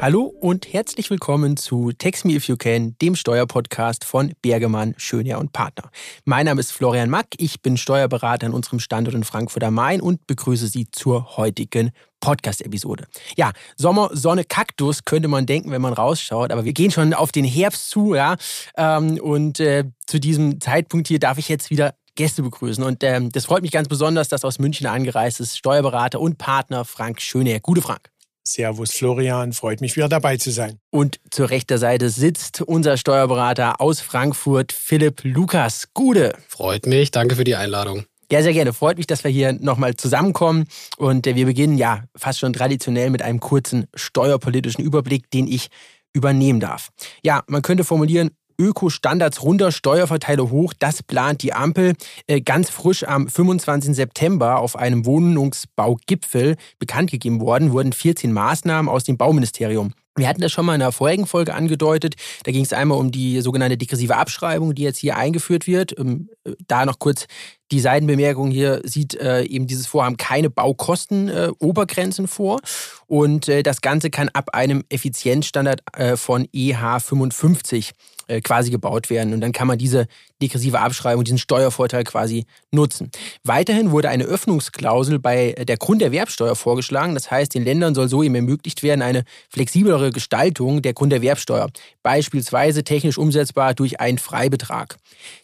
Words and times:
Hallo 0.00 0.32
und 0.40 0.72
herzlich 0.72 1.10
willkommen 1.10 1.56
zu 1.56 1.90
Text 1.90 2.24
Me 2.24 2.34
If 2.34 2.46
You 2.46 2.56
Can, 2.56 2.94
dem 3.02 3.16
Steuerpodcast 3.16 4.04
von 4.04 4.32
Bergemann, 4.42 4.94
Schönherr 4.96 5.40
und 5.40 5.52
Partner. 5.52 5.90
Mein 6.24 6.46
Name 6.46 6.60
ist 6.60 6.70
Florian 6.70 7.10
Mack, 7.10 7.26
ich 7.38 7.62
bin 7.62 7.76
Steuerberater 7.76 8.46
an 8.46 8.52
unserem 8.54 8.78
Standort 8.78 9.16
in 9.16 9.24
Frankfurt 9.24 9.64
am 9.64 9.74
Main 9.74 10.00
und 10.00 10.24
begrüße 10.28 10.68
Sie 10.68 10.88
zur 10.92 11.36
heutigen 11.36 11.90
Podcast-Episode. 12.20 13.08
Ja, 13.36 13.50
Sommer, 13.76 14.10
Sonne, 14.12 14.44
Kaktus 14.44 15.04
könnte 15.04 15.26
man 15.26 15.46
denken, 15.46 15.72
wenn 15.72 15.82
man 15.82 15.94
rausschaut, 15.94 16.52
aber 16.52 16.64
wir 16.64 16.74
gehen 16.74 16.92
schon 16.92 17.12
auf 17.12 17.32
den 17.32 17.44
Herbst 17.44 17.90
zu, 17.90 18.14
ja. 18.14 18.36
Ähm, 18.76 19.18
und 19.20 19.58
äh, 19.58 19.82
zu 20.06 20.20
diesem 20.20 20.60
Zeitpunkt 20.60 21.08
hier 21.08 21.18
darf 21.18 21.38
ich 21.38 21.48
jetzt 21.48 21.70
wieder 21.70 21.94
Gäste 22.14 22.42
begrüßen. 22.42 22.84
Und 22.84 23.02
ähm, 23.02 23.30
das 23.32 23.46
freut 23.46 23.62
mich 23.62 23.72
ganz 23.72 23.88
besonders, 23.88 24.28
dass 24.28 24.44
aus 24.44 24.60
München 24.60 24.86
angereist 24.86 25.40
ist 25.40 25.58
Steuerberater 25.58 26.20
und 26.20 26.38
Partner 26.38 26.84
Frank 26.84 27.20
Schöneher. 27.20 27.58
Gute 27.58 27.82
Frank. 27.82 28.10
Servus 28.52 28.92
Florian, 28.92 29.52
freut 29.52 29.80
mich 29.80 29.96
wieder 29.96 30.08
dabei 30.08 30.36
zu 30.36 30.50
sein. 30.50 30.78
Und 30.90 31.20
zur 31.30 31.50
rechten 31.50 31.78
Seite 31.78 32.10
sitzt 32.10 32.62
unser 32.62 32.96
Steuerberater 32.96 33.80
aus 33.80 34.00
Frankfurt, 34.00 34.72
Philipp 34.72 35.20
Lukas. 35.24 35.88
Gude. 35.94 36.34
Freut 36.48 36.86
mich, 36.86 37.10
danke 37.10 37.36
für 37.36 37.44
die 37.44 37.56
Einladung. 37.56 38.04
Ja, 38.30 38.42
sehr 38.42 38.52
gerne. 38.52 38.72
Freut 38.72 38.98
mich, 38.98 39.06
dass 39.06 39.24
wir 39.24 39.30
hier 39.30 39.52
nochmal 39.54 39.96
zusammenkommen. 39.96 40.64
Und 40.98 41.26
äh, 41.26 41.34
wir 41.34 41.46
beginnen 41.46 41.78
ja 41.78 42.04
fast 42.14 42.38
schon 42.40 42.52
traditionell 42.52 43.10
mit 43.10 43.22
einem 43.22 43.40
kurzen 43.40 43.86
steuerpolitischen 43.94 44.84
Überblick, 44.84 45.30
den 45.30 45.46
ich 45.46 45.68
übernehmen 46.12 46.60
darf. 46.60 46.90
Ja, 47.22 47.42
man 47.46 47.62
könnte 47.62 47.84
formulieren, 47.84 48.30
Ökostandards 48.58 49.42
runter, 49.42 49.70
Steuerverteile 49.70 50.50
hoch. 50.50 50.74
Das 50.78 51.02
plant 51.02 51.42
die 51.42 51.52
Ampel 51.52 51.94
äh, 52.26 52.40
ganz 52.40 52.70
frisch 52.70 53.04
am 53.04 53.28
25. 53.28 53.94
September 53.94 54.58
auf 54.58 54.76
einem 54.76 55.06
Wohnungsbaugipfel 55.06 56.56
bekannt 56.78 57.10
gegeben 57.10 57.40
worden, 57.40 57.72
wurden 57.72 57.92
14 57.92 58.32
Maßnahmen 58.32 58.90
aus 58.90 59.04
dem 59.04 59.16
Bauministerium 59.16 59.92
wir 60.18 60.28
hatten 60.28 60.40
das 60.40 60.52
schon 60.52 60.66
mal 60.66 60.74
in 60.74 60.80
der 60.80 60.92
vorigen 60.92 61.26
Folge 61.26 61.54
angedeutet. 61.54 62.16
Da 62.42 62.52
ging 62.52 62.64
es 62.64 62.72
einmal 62.72 62.98
um 62.98 63.10
die 63.10 63.40
sogenannte 63.40 63.76
degressive 63.76 64.16
Abschreibung, 64.16 64.74
die 64.74 64.82
jetzt 64.82 64.98
hier 64.98 65.16
eingeführt 65.16 65.66
wird. 65.66 65.96
Ähm, 65.98 66.28
äh, 66.44 66.52
da 66.66 66.84
noch 66.84 66.98
kurz 66.98 67.26
die 67.70 67.80
Seitenbemerkung 67.80 68.50
hier 68.50 68.80
sieht 68.84 69.14
äh, 69.14 69.42
eben 69.42 69.66
dieses 69.66 69.86
Vorhaben 69.86 70.16
keine 70.16 70.50
Baukostenobergrenzen 70.50 72.26
vor. 72.26 72.60
Und 73.06 73.48
das 73.48 73.80
Ganze 73.80 74.10
kann 74.10 74.28
ab 74.30 74.54
einem 74.54 74.84
Effizienzstandard 74.88 75.82
von 76.16 76.46
EH 76.52 76.98
55 77.00 77.92
äh, 78.28 78.40
quasi 78.40 78.70
gebaut 78.70 79.10
werden. 79.10 79.34
Und 79.34 79.40
dann 79.40 79.52
kann 79.52 79.66
man 79.66 79.78
diese 79.78 80.06
degressive 80.40 80.78
Abschreibung, 80.78 81.24
diesen 81.24 81.38
Steuervorteil 81.38 82.04
quasi 82.04 82.46
nutzen. 82.70 83.10
Weiterhin 83.42 83.90
wurde 83.90 84.08
eine 84.08 84.24
Öffnungsklausel 84.24 85.18
bei 85.18 85.52
der 85.66 85.76
Grunderwerbsteuer 85.76 86.54
vorgeschlagen. 86.54 87.14
Das 87.14 87.30
heißt, 87.30 87.54
den 87.54 87.64
Ländern 87.64 87.94
soll 87.94 88.08
so 88.08 88.22
eben 88.22 88.34
ermöglicht 88.34 88.82
werden, 88.82 89.02
eine 89.02 89.24
flexiblere 89.48 90.10
Gestaltung 90.12 90.82
der 90.82 90.92
Grunderwerbsteuer, 90.92 91.70
beispielsweise 92.02 92.84
technisch 92.84 93.18
umsetzbar 93.18 93.74
durch 93.74 94.00
einen 94.00 94.18
Freibetrag. 94.18 94.96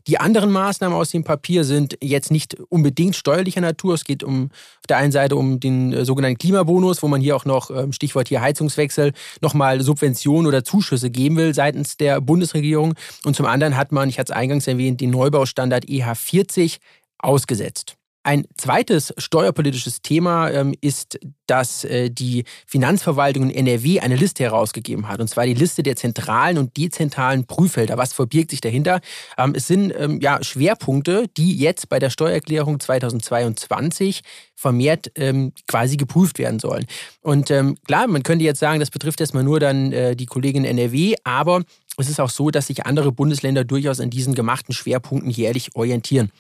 Die 0.06 0.18
anderen 0.18 0.52
Maßnahmen 0.52 0.96
aus 0.96 1.10
dem 1.10 1.24
Papier 1.24 1.64
sind 1.64 1.98
jetzt 2.00 2.30
nicht 2.30 2.56
unbedingt 2.68 3.16
steuerlicher 3.16 3.60
Natur. 3.60 3.94
Es 3.94 4.04
geht 4.04 4.22
um 4.22 4.50
auf 4.80 4.86
der 4.88 4.98
einen 4.98 5.12
Seite 5.12 5.36
um 5.36 5.58
den 5.58 5.92
äh, 5.92 6.04
sogenannten 6.04 6.38
Klimabonus, 6.38 7.02
wo 7.02 7.08
man 7.08 7.20
hier 7.20 7.34
auch 7.34 7.46
noch, 7.46 7.70
ähm, 7.70 7.92
Stichwort 7.92 8.28
hier 8.28 8.42
Heizungswechsel, 8.42 9.12
nochmal 9.40 9.80
Subventionen 9.80 10.46
oder 10.46 10.62
Zuschüsse 10.62 11.10
geben 11.10 11.36
will 11.36 11.54
seitens 11.54 11.96
der 11.96 12.20
Bundesregierung 12.20 12.73
Bundesregierung. 12.74 12.94
Und 13.24 13.36
zum 13.36 13.46
anderen 13.46 13.76
hat 13.76 13.92
man, 13.92 14.08
ich 14.08 14.18
hatte 14.18 14.32
es 14.32 14.36
eingangs 14.36 14.66
erwähnt, 14.66 15.00
den 15.00 15.10
Neubaustandard 15.10 15.84
EH40 15.84 16.78
ausgesetzt. 17.18 17.96
Ein 18.26 18.46
zweites 18.56 19.12
steuerpolitisches 19.18 20.00
Thema 20.00 20.50
ähm, 20.50 20.74
ist, 20.80 21.18
dass 21.46 21.84
äh, 21.84 22.08
die 22.08 22.44
Finanzverwaltung 22.66 23.50
in 23.50 23.66
NRW 23.66 24.00
eine 24.00 24.16
Liste 24.16 24.44
herausgegeben 24.44 25.08
hat. 25.08 25.20
Und 25.20 25.28
zwar 25.28 25.44
die 25.44 25.52
Liste 25.52 25.82
der 25.82 25.94
zentralen 25.96 26.56
und 26.56 26.74
dezentralen 26.78 27.44
Prüffelder. 27.46 27.98
Was 27.98 28.14
verbirgt 28.14 28.50
sich 28.50 28.62
dahinter? 28.62 29.02
Ähm, 29.36 29.52
es 29.54 29.66
sind 29.66 29.92
ähm, 29.98 30.20
ja, 30.22 30.42
Schwerpunkte, 30.42 31.26
die 31.36 31.54
jetzt 31.58 31.90
bei 31.90 31.98
der 31.98 32.08
Steuererklärung 32.08 32.80
2022 32.80 34.22
vermehrt 34.54 35.12
ähm, 35.16 35.52
quasi 35.68 35.98
geprüft 35.98 36.38
werden 36.38 36.60
sollen. 36.60 36.86
Und 37.20 37.50
ähm, 37.50 37.76
klar, 37.86 38.06
man 38.06 38.22
könnte 38.22 38.46
jetzt 38.46 38.60
sagen, 38.60 38.80
das 38.80 38.90
betrifft 38.90 39.20
erstmal 39.20 39.44
nur 39.44 39.60
dann 39.60 39.92
äh, 39.92 40.16
die 40.16 40.24
Kollegen 40.24 40.64
in 40.64 40.78
NRW, 40.78 41.16
aber 41.24 41.62
es 41.96 42.08
ist 42.08 42.20
auch 42.20 42.30
so, 42.30 42.50
dass 42.50 42.66
sich 42.66 42.86
andere 42.86 43.12
Bundesländer 43.12 43.64
durchaus 43.64 44.00
an 44.00 44.10
diesen 44.10 44.34
gemachten 44.34 44.74
Schwerpunkten 44.74 45.30
jährlich 45.30 45.74
orientieren. 45.74 46.30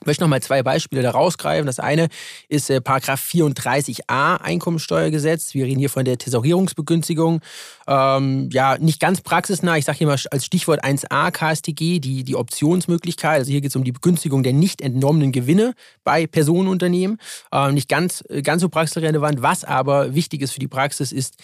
Ich 0.00 0.06
möchte 0.06 0.24
noch 0.24 0.28
mal 0.28 0.42
zwei 0.42 0.62
Beispiele 0.62 1.02
da 1.02 1.12
rausgreifen. 1.12 1.66
Das 1.66 1.78
eine 1.78 2.08
ist 2.48 2.68
äh, 2.68 2.80
Paragraph 2.80 3.24
34a 3.24 4.36
Einkommensteuergesetz. 4.38 5.54
Wir 5.54 5.64
reden 5.64 5.78
hier 5.78 5.88
von 5.88 6.04
der 6.04 6.18
Tesorierungsbegünstigung. 6.18 7.40
Ähm, 7.86 8.50
ja, 8.52 8.76
nicht 8.76 9.00
ganz 9.00 9.22
praxisnah. 9.22 9.78
Ich 9.78 9.84
sage 9.84 9.98
hier 9.98 10.08
mal 10.08 10.18
als 10.30 10.44
Stichwort 10.44 10.84
1a 10.84 11.30
KSTG, 11.30 12.00
die, 12.00 12.24
die 12.24 12.36
Optionsmöglichkeit. 12.36 13.38
Also 13.38 13.52
hier 13.52 13.60
geht 13.60 13.70
es 13.70 13.76
um 13.76 13.84
die 13.84 13.92
Begünstigung 13.92 14.42
der 14.42 14.52
nicht 14.52 14.82
entnommenen 14.82 15.32
Gewinne 15.32 15.74
bei 16.02 16.26
Personenunternehmen. 16.26 17.18
Ähm, 17.52 17.74
nicht 17.74 17.88
ganz, 17.88 18.24
ganz 18.42 18.60
so 18.60 18.68
praxisrelevant. 18.68 19.40
Was 19.40 19.64
aber 19.64 20.14
wichtig 20.14 20.42
ist 20.42 20.52
für 20.52 20.60
die 20.60 20.68
Praxis, 20.68 21.12
ist 21.12 21.36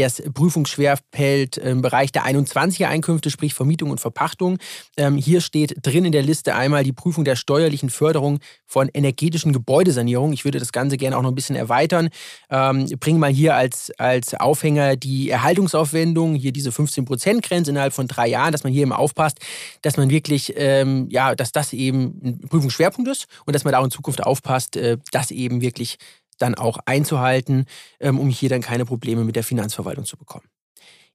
das 0.00 0.22
Prüfungsschwerfeld 0.34 1.56
im 1.58 1.82
Bereich 1.82 2.12
der 2.12 2.24
21er 2.24 2.86
Einkünfte, 2.86 3.30
sprich 3.30 3.54
Vermietung 3.54 3.90
und 3.90 4.00
Verpachtung. 4.00 4.58
Ähm, 4.96 5.16
hier 5.16 5.40
steht 5.40 5.76
drin 5.82 6.04
in 6.04 6.12
der 6.12 6.22
Liste 6.22 6.54
einmal 6.54 6.84
die 6.84 6.92
Prüfung 6.92 7.24
der 7.24 7.36
steuerlichen 7.36 7.90
Förderung 7.90 8.40
von 8.66 8.88
energetischen 8.92 9.52
Gebäudesanierung. 9.52 10.32
Ich 10.32 10.44
würde 10.44 10.58
das 10.58 10.72
Ganze 10.72 10.96
gerne 10.96 11.16
auch 11.16 11.22
noch 11.22 11.30
ein 11.30 11.34
bisschen 11.34 11.56
erweitern. 11.56 12.08
Ähm, 12.50 12.86
bringe 12.98 13.18
mal 13.18 13.30
hier 13.30 13.54
als, 13.54 13.92
als 13.98 14.34
Aufhänger 14.34 14.96
die 14.96 15.30
Erhaltungsaufwendung, 15.30 16.34
hier 16.34 16.52
diese 16.52 16.70
15%-Grenze 16.70 17.70
innerhalb 17.70 17.92
von 17.92 18.08
drei 18.08 18.28
Jahren, 18.28 18.52
dass 18.52 18.64
man 18.64 18.72
hier 18.72 18.82
immer 18.82 18.98
aufpasst, 18.98 19.38
dass 19.82 19.96
man 19.96 20.10
wirklich, 20.10 20.54
ähm, 20.56 21.08
ja, 21.10 21.34
dass 21.34 21.52
das 21.52 21.72
eben 21.72 22.20
ein 22.22 22.40
Prüfungsschwerpunkt 22.48 23.10
ist 23.10 23.26
und 23.46 23.54
dass 23.54 23.64
man 23.64 23.72
da 23.72 23.78
auch 23.78 23.84
in 23.84 23.90
Zukunft 23.90 24.22
aufpasst, 24.22 24.76
äh, 24.76 24.98
dass 25.12 25.30
eben 25.30 25.60
wirklich 25.60 25.98
dann 26.40 26.54
auch 26.54 26.78
einzuhalten, 26.86 27.66
ähm, 28.00 28.18
um 28.18 28.28
hier 28.28 28.48
dann 28.48 28.60
keine 28.60 28.84
Probleme 28.84 29.24
mit 29.24 29.36
der 29.36 29.44
Finanzverwaltung 29.44 30.04
zu 30.04 30.16
bekommen. 30.16 30.46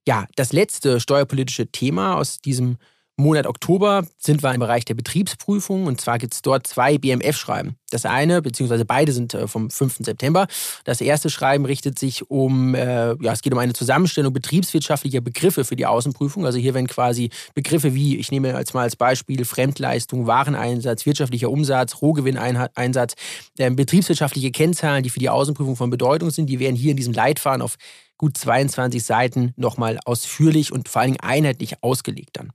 Ja, 0.06 0.26
das 0.36 0.52
letzte 0.52 1.00
steuerpolitische 1.00 1.66
Thema 1.66 2.16
aus 2.16 2.38
diesem 2.38 2.78
Monat 3.18 3.46
Oktober 3.46 4.06
sind 4.18 4.42
wir 4.42 4.52
im 4.52 4.60
Bereich 4.60 4.84
der 4.84 4.92
Betriebsprüfung 4.92 5.86
und 5.86 5.98
zwar 6.02 6.18
gibt 6.18 6.34
es 6.34 6.42
dort 6.42 6.66
zwei 6.66 6.98
BMF-Schreiben. 6.98 7.76
Das 7.90 8.04
eine, 8.04 8.42
beziehungsweise 8.42 8.84
beide 8.84 9.12
sind 9.12 9.32
äh, 9.32 9.48
vom 9.48 9.70
5. 9.70 10.00
September. 10.00 10.46
Das 10.84 11.00
erste 11.00 11.30
Schreiben 11.30 11.64
richtet 11.64 11.98
sich 11.98 12.30
um, 12.30 12.74
äh, 12.74 13.14
ja, 13.14 13.32
es 13.32 13.40
geht 13.40 13.54
um 13.54 13.58
eine 13.58 13.72
Zusammenstellung 13.72 14.34
betriebswirtschaftlicher 14.34 15.22
Begriffe 15.22 15.64
für 15.64 15.76
die 15.76 15.86
Außenprüfung. 15.86 16.44
Also 16.44 16.58
hier 16.58 16.74
werden 16.74 16.88
quasi 16.88 17.30
Begriffe 17.54 17.94
wie, 17.94 18.18
ich 18.18 18.30
nehme 18.30 18.52
jetzt 18.52 18.74
mal 18.74 18.82
als 18.82 18.96
Beispiel 18.96 19.46
Fremdleistung, 19.46 20.26
Wareneinsatz, 20.26 21.06
wirtschaftlicher 21.06 21.48
Umsatz, 21.48 22.02
Rohgewinneinsatz, 22.02 23.14
äh, 23.56 23.70
betriebswirtschaftliche 23.70 24.50
Kennzahlen, 24.50 25.02
die 25.02 25.10
für 25.10 25.20
die 25.20 25.30
Außenprüfung 25.30 25.76
von 25.76 25.88
Bedeutung 25.88 26.28
sind, 26.28 26.50
die 26.50 26.58
werden 26.58 26.76
hier 26.76 26.90
in 26.90 26.98
diesem 26.98 27.14
Leitfaden 27.14 27.62
auf 27.62 27.76
gut 28.18 28.36
22 28.36 29.02
Seiten 29.02 29.54
nochmal 29.56 29.98
ausführlich 30.04 30.70
und 30.70 30.90
vor 30.90 31.02
allem 31.02 31.16
einheitlich 31.20 31.82
ausgelegt 31.82 32.30
dann. 32.34 32.52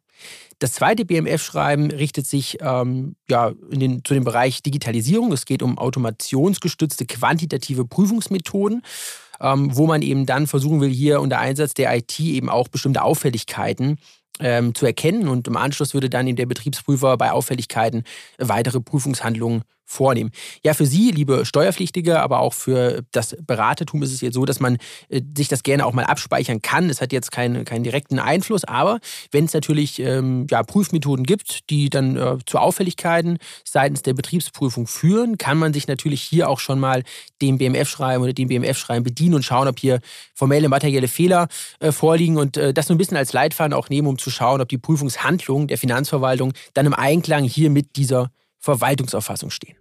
Das 0.59 0.73
zweite 0.73 1.05
BMF-Schreiben 1.05 1.89
richtet 1.89 2.27
sich 2.27 2.59
ähm, 2.61 3.15
ja, 3.29 3.51
den, 3.71 4.05
zu 4.05 4.13
dem 4.13 4.23
Bereich 4.23 4.61
Digitalisierung. 4.61 5.31
Es 5.31 5.45
geht 5.45 5.63
um 5.63 5.77
automationsgestützte 5.77 7.07
quantitative 7.07 7.85
Prüfungsmethoden, 7.85 8.83
ähm, 9.39 9.75
wo 9.75 9.87
man 9.87 10.03
eben 10.03 10.27
dann 10.27 10.45
versuchen 10.45 10.79
will, 10.79 10.91
hier 10.91 11.19
unter 11.19 11.39
Einsatz 11.39 11.73
der 11.73 11.95
IT 11.97 12.19
eben 12.19 12.49
auch 12.49 12.67
bestimmte 12.67 13.01
Auffälligkeiten 13.01 13.97
ähm, 14.39 14.75
zu 14.75 14.85
erkennen. 14.85 15.27
Und 15.27 15.47
im 15.47 15.57
Anschluss 15.57 15.95
würde 15.95 16.09
dann 16.09 16.27
eben 16.27 16.37
der 16.37 16.45
Betriebsprüfer 16.45 17.17
bei 17.17 17.31
Auffälligkeiten 17.31 18.03
weitere 18.37 18.81
Prüfungshandlungen 18.81 19.63
vornehmen. 19.91 20.31
Ja, 20.63 20.73
für 20.73 20.85
Sie, 20.85 21.11
liebe 21.11 21.45
Steuerpflichtige, 21.45 22.21
aber 22.21 22.39
auch 22.39 22.53
für 22.53 23.03
das 23.11 23.35
Beratertum 23.45 24.01
ist 24.03 24.13
es 24.13 24.21
jetzt 24.21 24.35
so, 24.35 24.45
dass 24.45 24.59
man 24.59 24.77
äh, 25.09 25.21
sich 25.35 25.47
das 25.47 25.63
gerne 25.63 25.85
auch 25.85 25.93
mal 25.93 26.05
abspeichern 26.05 26.61
kann. 26.61 26.89
Es 26.89 27.01
hat 27.01 27.11
jetzt 27.11 27.31
keinen, 27.31 27.65
keinen 27.65 27.83
direkten 27.83 28.19
Einfluss, 28.19 28.63
aber 28.63 28.99
wenn 29.31 29.45
es 29.45 29.53
natürlich 29.53 29.99
ähm, 29.99 30.47
ja, 30.49 30.63
Prüfmethoden 30.63 31.25
gibt, 31.25 31.69
die 31.69 31.89
dann 31.89 32.15
äh, 32.15 32.37
zu 32.45 32.57
Auffälligkeiten 32.57 33.37
seitens 33.65 34.01
der 34.01 34.13
Betriebsprüfung 34.13 34.87
führen, 34.87 35.37
kann 35.37 35.57
man 35.57 35.73
sich 35.73 35.87
natürlich 35.87 36.21
hier 36.21 36.49
auch 36.49 36.59
schon 36.59 36.79
mal 36.79 37.03
dem 37.41 37.57
BMF-Schreiben 37.57 38.23
oder 38.23 38.33
dem 38.33 38.47
BMF-Schreiben 38.47 39.03
bedienen 39.03 39.35
und 39.35 39.43
schauen, 39.43 39.67
ob 39.67 39.79
hier 39.79 39.99
formelle 40.33 40.69
materielle 40.69 41.07
Fehler 41.07 41.47
äh, 41.79 41.91
vorliegen 41.91 42.37
und 42.37 42.55
äh, 42.57 42.73
das 42.73 42.87
so 42.87 42.93
ein 42.93 42.97
bisschen 42.97 43.17
als 43.17 43.33
Leitfaden 43.33 43.73
auch 43.73 43.89
nehmen, 43.89 44.07
um 44.07 44.17
zu 44.17 44.29
schauen, 44.29 44.61
ob 44.61 44.69
die 44.69 44.77
Prüfungshandlungen 44.77 45.67
der 45.67 45.77
Finanzverwaltung 45.77 46.53
dann 46.73 46.85
im 46.85 46.93
Einklang 46.93 47.43
hier 47.43 47.69
mit 47.69 47.97
dieser 47.97 48.31
Verwaltungsauffassung 48.59 49.49
stehen. 49.49 49.80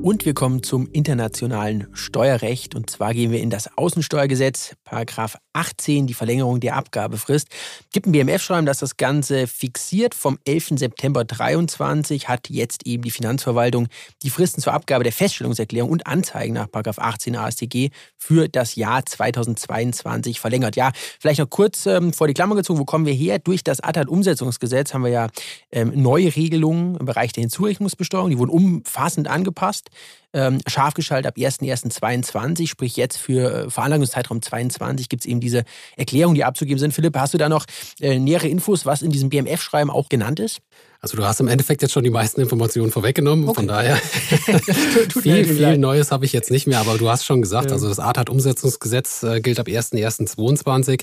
Und 0.00 0.24
wir 0.24 0.32
kommen 0.32 0.62
zum 0.62 0.88
internationalen 0.92 1.88
Steuerrecht. 1.92 2.76
Und 2.76 2.88
zwar 2.88 3.14
gehen 3.14 3.32
wir 3.32 3.40
in 3.40 3.50
das 3.50 3.76
Außensteuergesetz, 3.76 4.76
Paragraph 4.84 5.36
18, 5.54 6.06
die 6.06 6.14
Verlängerung 6.14 6.60
der 6.60 6.76
Abgabefrist. 6.76 7.48
Gibt 7.92 8.06
ein 8.06 8.12
BMF-Schreiben, 8.12 8.64
das 8.64 8.78
das 8.78 8.96
Ganze 8.96 9.48
fixiert. 9.48 10.14
Vom 10.14 10.38
11. 10.46 10.78
September 10.78 11.24
23 11.24 12.28
hat 12.28 12.48
jetzt 12.48 12.86
eben 12.86 13.02
die 13.02 13.10
Finanzverwaltung 13.10 13.88
die 14.22 14.30
Fristen 14.30 14.62
zur 14.62 14.72
Abgabe 14.72 15.02
der 15.02 15.12
Feststellungserklärung 15.12 15.90
und 15.90 16.06
Anzeigen 16.06 16.54
nach 16.54 16.70
Paragraph 16.70 17.00
18 17.00 17.34
AStG 17.34 17.90
für 18.16 18.48
das 18.48 18.76
Jahr 18.76 19.04
2022 19.04 20.38
verlängert. 20.38 20.76
Ja, 20.76 20.92
vielleicht 21.18 21.40
noch 21.40 21.50
kurz 21.50 21.86
ähm, 21.86 22.12
vor 22.12 22.28
die 22.28 22.34
Klammer 22.34 22.54
gezogen. 22.54 22.78
Wo 22.78 22.84
kommen 22.84 23.04
wir 23.04 23.14
her? 23.14 23.40
Durch 23.40 23.64
das 23.64 23.80
ATAT-Umsetzungsgesetz 23.80 24.94
haben 24.94 25.02
wir 25.02 25.10
ja 25.10 25.26
ähm, 25.72 25.92
neue 25.96 26.34
Regelungen 26.36 26.94
im 26.96 27.04
Bereich 27.04 27.32
der 27.32 27.40
Hinzurechnungsbesteuerung. 27.40 28.30
Die 28.30 28.38
wurden 28.38 28.50
umfassend 28.50 29.26
angepasst 29.26 29.87
ähm, 30.32 30.60
scharf 30.66 30.94
geschaltet 30.94 31.26
ab 31.26 31.36
1.1.22, 31.36 32.66
sprich 32.66 32.96
jetzt 32.96 33.16
für 33.16 33.66
äh, 33.66 33.70
Veranlagungszeitraum 33.70 34.42
22 34.42 35.08
gibt 35.08 35.22
es 35.22 35.26
eben 35.26 35.40
diese 35.40 35.64
Erklärungen, 35.96 36.34
die 36.34 36.44
abzugeben 36.44 36.78
sind. 36.78 36.92
Philipp, 36.92 37.16
hast 37.16 37.34
du 37.34 37.38
da 37.38 37.48
noch 37.48 37.64
äh, 38.00 38.18
nähere 38.18 38.48
Infos, 38.48 38.86
was 38.86 39.02
in 39.02 39.10
diesem 39.10 39.30
BMF-Schreiben 39.30 39.90
auch 39.90 40.08
genannt 40.08 40.40
ist? 40.40 40.60
Also 41.00 41.16
du 41.16 41.24
hast 41.24 41.38
im 41.38 41.46
Endeffekt 41.46 41.82
jetzt 41.82 41.92
schon 41.92 42.02
die 42.02 42.10
meisten 42.10 42.40
Informationen 42.40 42.90
vorweggenommen, 42.90 43.48
okay. 43.48 43.54
von 43.54 43.68
daher 43.68 43.96
viel, 45.22 45.44
viel 45.44 45.78
Neues 45.78 46.10
habe 46.10 46.24
ich 46.24 46.32
jetzt 46.32 46.50
nicht 46.50 46.66
mehr, 46.66 46.80
aber 46.80 46.98
du 46.98 47.08
hast 47.08 47.24
schon 47.24 47.40
gesagt, 47.40 47.66
ja. 47.66 47.74
also 47.74 47.88
das 47.88 48.00
ATAT-Umsetzungsgesetz 48.00 49.22
äh, 49.22 49.40
gilt 49.40 49.60
ab 49.60 49.68
1.1.22 49.68 51.02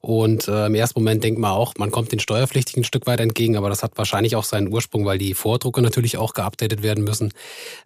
und 0.00 0.48
äh, 0.48 0.66
im 0.66 0.74
ersten 0.74 0.98
Moment 0.98 1.22
denkt 1.22 1.38
man 1.38 1.52
auch, 1.52 1.74
man 1.78 1.92
kommt 1.92 2.10
den 2.10 2.18
Steuerpflichtigen 2.18 2.80
ein 2.80 2.84
Stück 2.84 3.06
weit 3.06 3.20
entgegen, 3.20 3.56
aber 3.56 3.68
das 3.68 3.84
hat 3.84 3.92
wahrscheinlich 3.94 4.34
auch 4.34 4.42
seinen 4.42 4.72
Ursprung, 4.72 5.06
weil 5.06 5.18
die 5.18 5.34
Vordrucke 5.34 5.82
natürlich 5.82 6.16
auch 6.16 6.34
geupdatet 6.34 6.82
werden 6.82 7.04
müssen. 7.04 7.32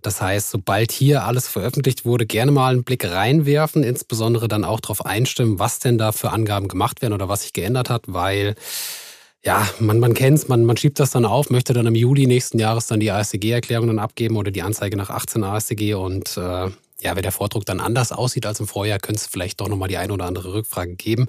Das 0.00 0.22
heißt, 0.22 0.50
sobald 0.50 0.90
hier 0.90 1.24
alles 1.24 1.48
veröffentlicht 1.48 2.06
wurde, 2.06 2.24
gerne 2.24 2.50
mal 2.50 2.72
einen 2.72 2.84
Blick 2.84 3.04
reinwerfen, 3.04 3.82
insbesondere 3.82 4.48
dann 4.48 4.64
auch 4.64 4.80
darauf 4.80 5.04
einstimmen, 5.04 5.58
was 5.58 5.80
denn 5.80 5.98
da 5.98 6.12
für 6.12 6.30
Angaben 6.30 6.68
gemacht 6.68 7.02
werden 7.02 7.12
oder 7.12 7.28
was 7.28 7.42
sich 7.42 7.52
geändert 7.52 7.90
hat, 7.90 8.04
weil 8.06 8.54
ja, 9.44 9.68
man, 9.80 9.98
man 9.98 10.14
kennt 10.14 10.48
man, 10.48 10.64
man 10.64 10.76
schiebt 10.76 11.00
das 11.00 11.10
dann 11.10 11.24
auf, 11.24 11.50
möchte 11.50 11.72
dann 11.72 11.86
im 11.86 11.94
Juli 11.94 12.26
nächsten 12.26 12.58
Jahres 12.58 12.86
dann 12.86 13.00
die 13.00 13.10
ASDG-Erklärung 13.10 13.88
dann 13.88 13.98
abgeben 13.98 14.36
oder 14.36 14.50
die 14.50 14.62
Anzeige 14.62 14.96
nach 14.96 15.10
18 15.10 15.42
ASDG 15.42 15.94
und 15.94 16.36
äh, 16.36 16.70
ja, 17.02 17.16
wenn 17.16 17.22
der 17.22 17.32
Vordruck 17.32 17.66
dann 17.66 17.80
anders 17.80 18.12
aussieht 18.12 18.46
als 18.46 18.60
im 18.60 18.68
Vorjahr, 18.68 19.00
könnte 19.00 19.20
es 19.20 19.26
vielleicht 19.26 19.60
doch 19.60 19.68
nochmal 19.68 19.88
die 19.88 19.96
eine 19.96 20.12
oder 20.12 20.26
andere 20.26 20.54
Rückfrage 20.54 20.94
geben. 20.94 21.26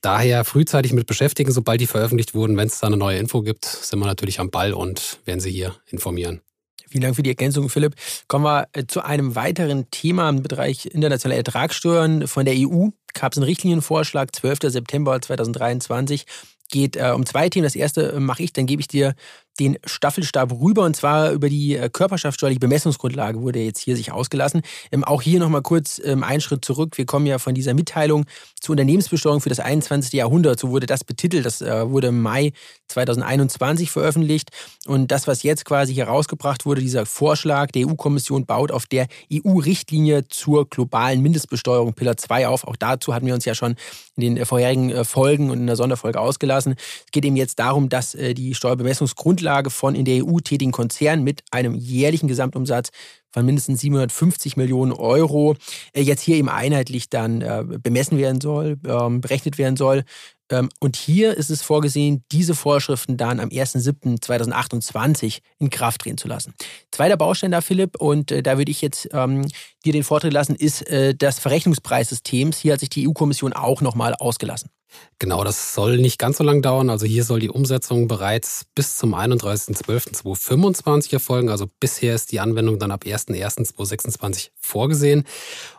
Daher 0.00 0.44
frühzeitig 0.44 0.94
mit 0.94 1.06
beschäftigen, 1.06 1.52
sobald 1.52 1.82
die 1.82 1.86
veröffentlicht 1.86 2.34
wurden. 2.34 2.56
Wenn 2.56 2.68
es 2.68 2.80
da 2.80 2.86
eine 2.86 2.96
neue 2.96 3.18
Info 3.18 3.42
gibt, 3.42 3.66
sind 3.66 3.98
wir 3.98 4.06
natürlich 4.06 4.40
am 4.40 4.50
Ball 4.50 4.72
und 4.72 5.18
werden 5.26 5.40
Sie 5.40 5.50
hier 5.50 5.76
informieren. 5.90 6.40
Vielen 6.88 7.02
Dank 7.02 7.16
für 7.16 7.22
die 7.22 7.30
Ergänzung, 7.30 7.68
Philipp. 7.68 7.94
Kommen 8.28 8.44
wir 8.44 8.68
äh, 8.72 8.84
zu 8.86 9.02
einem 9.02 9.34
weiteren 9.34 9.90
Thema 9.90 10.28
im 10.28 10.42
Bereich 10.42 10.86
internationale 10.86 11.38
Ertragssteuern. 11.38 12.26
Von 12.26 12.44
der 12.44 12.54
EU 12.56 12.88
gab 13.14 13.32
es 13.32 13.38
einen 13.38 13.44
Richtlinienvorschlag, 13.44 14.34
12. 14.34 14.58
September 14.64 15.20
2023 15.20 16.26
geht 16.72 16.96
äh, 16.96 17.12
um 17.14 17.24
zwei 17.24 17.48
Themen. 17.48 17.62
Das 17.62 17.76
erste 17.76 18.12
äh, 18.12 18.18
mache 18.18 18.42
ich, 18.42 18.52
dann 18.52 18.66
gebe 18.66 18.80
ich 18.80 18.88
dir 18.88 19.14
den 19.60 19.78
Staffelstab 19.84 20.50
rüber 20.50 20.84
und 20.84 20.96
zwar 20.96 21.30
über 21.32 21.48
die 21.48 21.76
äh, 21.76 21.90
körperschaftssteuerliche 21.90 22.60
Bemessungsgrundlage 22.60 23.40
wurde 23.40 23.58
jetzt 23.58 23.80
hier 23.80 23.96
sich 23.96 24.10
ausgelassen. 24.10 24.62
Ähm, 24.90 25.04
auch 25.04 25.20
hier 25.20 25.38
nochmal 25.38 25.62
kurz 25.62 26.00
ähm, 26.02 26.24
einen 26.24 26.40
Schritt 26.40 26.64
zurück. 26.64 26.96
Wir 26.96 27.04
kommen 27.04 27.26
ja 27.26 27.38
von 27.38 27.54
dieser 27.54 27.74
Mitteilung 27.74 28.24
zur 28.60 28.72
Unternehmensbesteuerung 28.72 29.40
für 29.40 29.50
das 29.50 29.60
21. 29.60 30.14
Jahrhundert. 30.14 30.58
So 30.58 30.70
wurde 30.70 30.86
das 30.86 31.04
betitelt. 31.04 31.44
Das 31.44 31.60
äh, 31.60 31.88
wurde 31.90 32.08
im 32.08 32.22
Mai 32.22 32.52
2021 32.88 33.90
veröffentlicht. 33.90 34.50
Und 34.86 35.10
das, 35.10 35.26
was 35.26 35.42
jetzt 35.42 35.66
quasi 35.66 35.92
hier 35.92 36.08
rausgebracht 36.08 36.64
wurde, 36.64 36.80
dieser 36.80 37.04
Vorschlag 37.04 37.70
der 37.72 37.86
EU-Kommission 37.86 38.46
baut 38.46 38.72
auf 38.72 38.86
der 38.86 39.06
EU-Richtlinie 39.32 40.28
zur 40.28 40.68
globalen 40.68 41.20
Mindestbesteuerung 41.20 41.92
Pillar 41.92 42.16
2 42.16 42.48
auf. 42.48 42.66
Auch 42.66 42.76
dazu 42.76 43.12
hatten 43.12 43.26
wir 43.26 43.34
uns 43.34 43.44
ja 43.44 43.54
schon 43.54 43.76
in 44.16 44.22
den 44.22 44.36
äh, 44.36 44.44
vorherigen 44.44 44.90
äh, 44.90 45.04
Folgen 45.04 45.50
und 45.50 45.58
in 45.58 45.66
der 45.66 45.76
Sonderfolge 45.76 46.20
ausgelassen. 46.20 46.74
Es 46.76 47.12
geht 47.12 47.24
eben 47.24 47.36
jetzt 47.36 47.58
darum, 47.58 47.88
dass 47.88 48.14
äh, 48.14 48.34
die 48.34 48.54
Steuerbemessungsgrundlage 48.54 49.22
Grundlage 49.22 49.70
von 49.70 49.94
in 49.94 50.04
der 50.04 50.24
EU 50.26 50.40
tätigen 50.40 50.72
Konzernen 50.72 51.24
mit 51.24 51.42
einem 51.50 51.74
jährlichen 51.74 52.28
Gesamtumsatz 52.28 52.90
von 53.30 53.46
mindestens 53.46 53.80
750 53.80 54.56
Millionen 54.56 54.92
Euro 54.92 55.56
jetzt 55.96 56.20
hier 56.20 56.36
eben 56.36 56.50
einheitlich 56.50 57.08
dann 57.08 57.80
bemessen 57.82 58.18
werden 58.18 58.42
soll, 58.42 58.78
ähm, 58.86 59.22
berechnet 59.22 59.56
werden 59.56 59.76
soll. 59.76 60.04
Ähm, 60.52 60.68
und 60.78 60.96
hier 60.96 61.36
ist 61.36 61.50
es 61.50 61.62
vorgesehen, 61.62 62.22
diese 62.30 62.54
Vorschriften 62.54 63.16
dann 63.16 63.40
am 63.40 63.48
1.7.2028 63.48 65.38
in 65.58 65.70
Kraft 65.70 66.02
treten 66.02 66.18
zu 66.18 66.28
lassen. 66.28 66.54
Zweiter 66.90 67.16
Baustein 67.16 67.50
da, 67.50 67.60
Philipp, 67.60 68.00
und 68.00 68.30
äh, 68.30 68.42
da 68.42 68.58
würde 68.58 68.70
ich 68.70 68.82
jetzt 68.82 69.08
ähm, 69.12 69.48
dir 69.84 69.92
den 69.92 70.04
Vortritt 70.04 70.32
lassen, 70.32 70.54
ist 70.54 70.84
das 71.18 71.40
Verrechnungspreissystems. 71.40 72.58
Hier 72.58 72.74
hat 72.74 72.80
sich 72.80 72.90
die 72.90 73.08
EU-Kommission 73.08 73.52
auch 73.52 73.80
nochmal 73.80 74.14
ausgelassen. 74.14 74.70
Genau, 75.18 75.44
das 75.44 75.74
soll 75.74 75.98
nicht 75.98 76.18
ganz 76.18 76.38
so 76.38 76.44
lang 76.44 76.62
dauern. 76.62 76.90
Also 76.90 77.06
hier 77.06 77.22
soll 77.22 77.38
die 77.38 77.48
Umsetzung 77.48 78.08
bereits 78.08 78.64
bis 78.74 78.96
zum 78.96 79.14
31.12.2025 79.14 81.12
erfolgen. 81.12 81.48
Also 81.48 81.66
bisher 81.78 82.14
ist 82.14 82.32
die 82.32 82.40
Anwendung 82.40 82.78
dann 82.78 82.90
ab 82.90 83.04
1.1.2026 83.04 84.50
vorgesehen. 84.58 85.24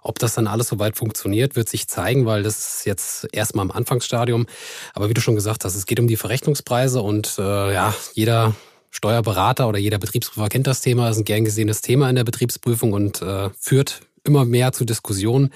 Ob 0.01 0.17
das 0.19 0.35
dann 0.35 0.47
alles 0.47 0.69
soweit 0.69 0.95
funktioniert, 0.97 1.55
wird 1.55 1.67
sich 1.67 1.87
zeigen, 1.87 2.25
weil 2.25 2.43
das 2.43 2.77
ist 2.77 2.85
jetzt 2.85 3.27
erstmal 3.33 3.65
im 3.65 3.71
Anfangsstadium. 3.71 4.45
Aber 4.93 5.09
wie 5.09 5.13
du 5.13 5.21
schon 5.21 5.35
gesagt 5.35 5.65
hast, 5.65 5.75
es 5.75 5.85
geht 5.85 5.99
um 5.99 6.07
die 6.07 6.17
Verrechnungspreise 6.17 7.01
und 7.01 7.37
äh, 7.37 7.73
ja, 7.73 7.93
jeder 8.13 8.55
Steuerberater 8.91 9.67
oder 9.67 9.79
jeder 9.79 9.97
Betriebsprüfer 9.97 10.49
kennt 10.49 10.67
das 10.67 10.81
Thema, 10.81 11.09
ist 11.09 11.17
ein 11.17 11.25
gern 11.25 11.43
gesehenes 11.43 11.81
Thema 11.81 12.09
in 12.09 12.15
der 12.15 12.23
Betriebsprüfung 12.23 12.93
und 12.93 13.21
äh, 13.21 13.49
führt 13.59 14.01
immer 14.23 14.45
mehr 14.45 14.71
zu 14.71 14.85
Diskussionen. 14.85 15.51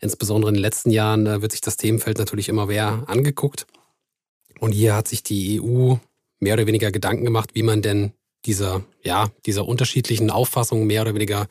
Insbesondere 0.00 0.50
in 0.50 0.54
den 0.54 0.62
letzten 0.62 0.90
Jahren 0.90 1.26
äh, 1.26 1.42
wird 1.42 1.52
sich 1.52 1.60
das 1.60 1.76
Themenfeld 1.76 2.18
natürlich 2.18 2.48
immer 2.48 2.66
mehr 2.66 3.04
angeguckt. 3.06 3.66
Und 4.60 4.72
hier 4.72 4.94
hat 4.94 5.08
sich 5.08 5.22
die 5.22 5.60
EU 5.60 5.96
mehr 6.38 6.54
oder 6.54 6.66
weniger 6.66 6.92
Gedanken 6.92 7.24
gemacht, 7.24 7.50
wie 7.54 7.62
man 7.62 7.82
denn 7.82 8.12
dieser, 8.44 8.82
ja, 9.02 9.30
dieser 9.46 9.66
unterschiedlichen 9.66 10.30
Auffassungen 10.30 10.86
mehr 10.86 11.02
oder 11.02 11.14
weniger 11.14 11.46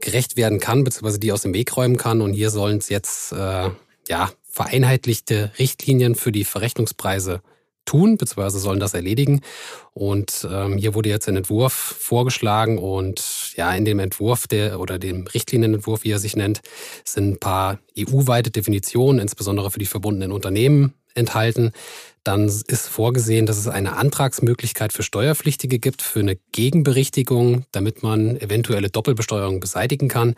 gerecht 0.00 0.36
werden 0.36 0.60
kann, 0.60 0.84
beziehungsweise 0.84 1.18
die 1.18 1.32
aus 1.32 1.42
dem 1.42 1.54
Weg 1.54 1.76
räumen 1.76 1.96
kann. 1.96 2.20
Und 2.20 2.32
hier 2.32 2.50
sollen 2.50 2.78
es 2.78 2.88
jetzt 2.88 3.32
äh, 3.32 3.70
ja, 4.08 4.30
vereinheitlichte 4.48 5.52
Richtlinien 5.58 6.14
für 6.14 6.32
die 6.32 6.44
Verrechnungspreise 6.44 7.42
tun, 7.86 8.18
beziehungsweise 8.18 8.58
sollen 8.58 8.80
das 8.80 8.94
erledigen. 8.94 9.40
Und 9.94 10.46
ähm, 10.50 10.76
hier 10.76 10.94
wurde 10.94 11.08
jetzt 11.08 11.28
ein 11.28 11.36
Entwurf 11.36 11.72
vorgeschlagen 11.72 12.78
und 12.78 13.52
ja, 13.56 13.72
in 13.74 13.86
dem 13.86 13.98
Entwurf 13.98 14.46
der 14.46 14.78
oder 14.78 14.98
dem 14.98 15.26
Richtlinienentwurf, 15.26 16.04
wie 16.04 16.10
er 16.10 16.18
sich 16.18 16.36
nennt, 16.36 16.60
sind 17.04 17.30
ein 17.30 17.38
paar 17.38 17.78
EU-weite 17.98 18.50
Definitionen, 18.50 19.20
insbesondere 19.20 19.70
für 19.70 19.78
die 19.78 19.86
verbundenen 19.86 20.32
Unternehmen, 20.32 20.92
enthalten. 21.14 21.72
Dann 22.24 22.46
ist 22.46 22.88
vorgesehen, 22.88 23.46
dass 23.46 23.56
es 23.56 23.68
eine 23.68 23.96
Antragsmöglichkeit 23.96 24.92
für 24.92 25.02
Steuerpflichtige 25.02 25.78
gibt, 25.78 26.02
für 26.02 26.20
eine 26.20 26.36
Gegenberichtigung, 26.52 27.64
damit 27.70 28.02
man 28.02 28.36
eventuelle 28.36 28.90
Doppelbesteuerung 28.90 29.60
beseitigen 29.60 30.08
kann. 30.08 30.34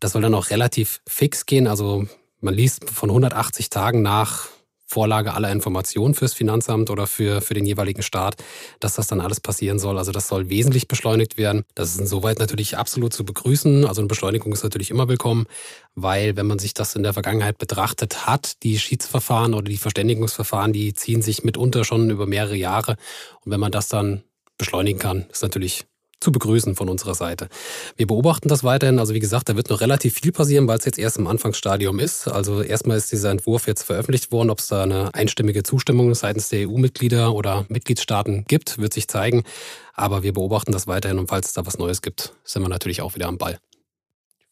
Das 0.00 0.12
soll 0.12 0.22
dann 0.22 0.34
auch 0.34 0.50
relativ 0.50 1.00
fix 1.06 1.46
gehen. 1.46 1.68
Also 1.68 2.06
man 2.40 2.54
liest 2.54 2.90
von 2.90 3.10
180 3.10 3.70
Tagen 3.70 4.02
nach 4.02 4.48
Vorlage 4.88 5.34
aller 5.34 5.52
Informationen 5.52 6.14
fürs 6.14 6.32
Finanzamt 6.32 6.88
oder 6.88 7.06
für, 7.06 7.42
für 7.42 7.52
den 7.52 7.66
jeweiligen 7.66 8.02
Staat, 8.02 8.36
dass 8.80 8.94
das 8.94 9.06
dann 9.06 9.20
alles 9.20 9.38
passieren 9.38 9.78
soll. 9.78 9.98
Also 9.98 10.12
das 10.12 10.28
soll 10.28 10.48
wesentlich 10.48 10.88
beschleunigt 10.88 11.36
werden. 11.36 11.64
Das 11.74 11.90
ist 11.90 12.00
insoweit 12.00 12.38
natürlich 12.38 12.78
absolut 12.78 13.12
zu 13.12 13.24
begrüßen. 13.24 13.84
Also 13.84 14.00
eine 14.00 14.08
Beschleunigung 14.08 14.52
ist 14.52 14.64
natürlich 14.64 14.90
immer 14.90 15.06
willkommen, 15.06 15.46
weil 15.94 16.36
wenn 16.36 16.46
man 16.46 16.58
sich 16.58 16.72
das 16.72 16.96
in 16.96 17.02
der 17.02 17.12
Vergangenheit 17.12 17.58
betrachtet 17.58 18.26
hat, 18.26 18.62
die 18.62 18.78
Schiedsverfahren 18.78 19.52
oder 19.52 19.68
die 19.68 19.76
Verständigungsverfahren, 19.76 20.72
die 20.72 20.94
ziehen 20.94 21.20
sich 21.20 21.44
mitunter 21.44 21.84
schon 21.84 22.08
über 22.08 22.26
mehrere 22.26 22.56
Jahre. 22.56 22.96
Und 23.44 23.52
wenn 23.52 23.60
man 23.60 23.72
das 23.72 23.88
dann 23.88 24.22
beschleunigen 24.56 24.98
kann, 24.98 25.26
ist 25.30 25.42
natürlich 25.42 25.84
zu 26.20 26.32
begrüßen 26.32 26.74
von 26.74 26.88
unserer 26.88 27.14
Seite. 27.14 27.48
Wir 27.96 28.06
beobachten 28.06 28.48
das 28.48 28.64
weiterhin. 28.64 28.98
Also 28.98 29.14
wie 29.14 29.20
gesagt, 29.20 29.48
da 29.48 29.56
wird 29.56 29.70
noch 29.70 29.80
relativ 29.80 30.14
viel 30.14 30.32
passieren, 30.32 30.66
weil 30.68 30.78
es 30.78 30.84
jetzt 30.84 30.98
erst 30.98 31.18
im 31.18 31.26
Anfangsstadium 31.26 31.98
ist. 32.00 32.28
Also 32.28 32.62
erstmal 32.62 32.96
ist 32.96 33.12
dieser 33.12 33.30
Entwurf 33.30 33.66
jetzt 33.66 33.82
veröffentlicht 33.82 34.32
worden. 34.32 34.50
Ob 34.50 34.58
es 34.58 34.68
da 34.68 34.82
eine 34.82 35.14
einstimmige 35.14 35.62
Zustimmung 35.62 36.14
seitens 36.14 36.48
der 36.48 36.68
EU-Mitglieder 36.68 37.34
oder 37.34 37.66
Mitgliedstaaten 37.68 38.44
gibt, 38.48 38.78
wird 38.78 38.92
sich 38.92 39.08
zeigen. 39.08 39.44
Aber 39.94 40.22
wir 40.22 40.32
beobachten 40.32 40.72
das 40.72 40.86
weiterhin 40.86 41.18
und 41.18 41.28
falls 41.28 41.48
es 41.48 41.52
da 41.54 41.66
was 41.66 41.78
Neues 41.78 42.02
gibt, 42.02 42.32
sind 42.44 42.62
wir 42.62 42.68
natürlich 42.68 43.02
auch 43.02 43.14
wieder 43.14 43.26
am 43.26 43.38
Ball. 43.38 43.58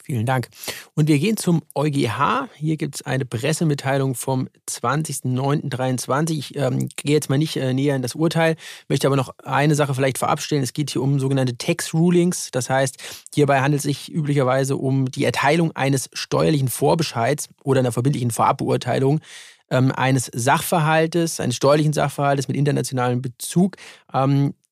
Vielen 0.06 0.24
Dank. 0.24 0.50
Und 0.94 1.08
wir 1.08 1.18
gehen 1.18 1.36
zum 1.36 1.62
EuGH. 1.74 2.48
Hier 2.54 2.76
gibt 2.76 2.94
es 2.94 3.02
eine 3.02 3.24
Pressemitteilung 3.24 4.14
vom 4.14 4.48
20.09.23. 4.70 6.30
Ich 6.30 6.56
ähm, 6.56 6.88
gehe 6.94 7.14
jetzt 7.14 7.28
mal 7.28 7.38
nicht 7.38 7.56
äh, 7.56 7.74
näher 7.74 7.96
in 7.96 8.02
das 8.02 8.14
Urteil, 8.14 8.54
möchte 8.88 9.08
aber 9.08 9.16
noch 9.16 9.34
eine 9.42 9.74
Sache 9.74 9.96
vielleicht 9.96 10.18
vorab 10.18 10.40
stellen. 10.40 10.62
Es 10.62 10.74
geht 10.74 10.90
hier 10.90 11.02
um 11.02 11.18
sogenannte 11.18 11.58
Tax 11.58 11.92
Rulings. 11.92 12.52
Das 12.52 12.70
heißt, 12.70 13.26
hierbei 13.34 13.60
handelt 13.62 13.80
es 13.80 13.82
sich 13.82 14.08
üblicherweise 14.08 14.76
um 14.76 15.10
die 15.10 15.24
Erteilung 15.24 15.74
eines 15.74 16.08
steuerlichen 16.12 16.68
Vorbescheids 16.68 17.48
oder 17.64 17.80
einer 17.80 17.90
verbindlichen 17.90 18.30
Vorabbeurteilung 18.30 19.20
ähm, 19.70 19.90
eines 19.90 20.30
Sachverhaltes, 20.32 21.40
eines 21.40 21.56
steuerlichen 21.56 21.92
Sachverhaltes 21.92 22.46
mit 22.46 22.56
internationalem 22.56 23.22
Bezug. 23.22 23.76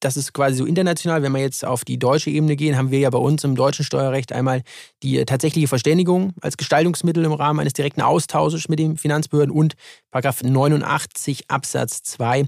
Das 0.04 0.18
ist 0.18 0.34
quasi 0.34 0.56
so 0.56 0.66
international. 0.66 1.22
Wenn 1.22 1.32
wir 1.32 1.40
jetzt 1.40 1.64
auf 1.64 1.82
die 1.86 1.98
deutsche 1.98 2.28
Ebene 2.28 2.56
gehen, 2.56 2.76
haben 2.76 2.90
wir 2.90 2.98
ja 2.98 3.08
bei 3.08 3.16
uns 3.16 3.42
im 3.42 3.56
deutschen 3.56 3.86
Steuerrecht 3.86 4.32
einmal 4.32 4.62
die 5.02 5.24
tatsächliche 5.24 5.66
Verständigung 5.66 6.34
als 6.42 6.58
Gestaltungsmittel 6.58 7.24
im 7.24 7.32
Rahmen 7.32 7.60
eines 7.60 7.72
direkten 7.72 8.02
Austausches 8.02 8.68
mit 8.68 8.78
den 8.78 8.98
Finanzbehörden 8.98 9.50
und 9.50 9.76
Paragraph 10.10 10.42
89 10.42 11.48
Absatz 11.48 12.02
2 12.02 12.44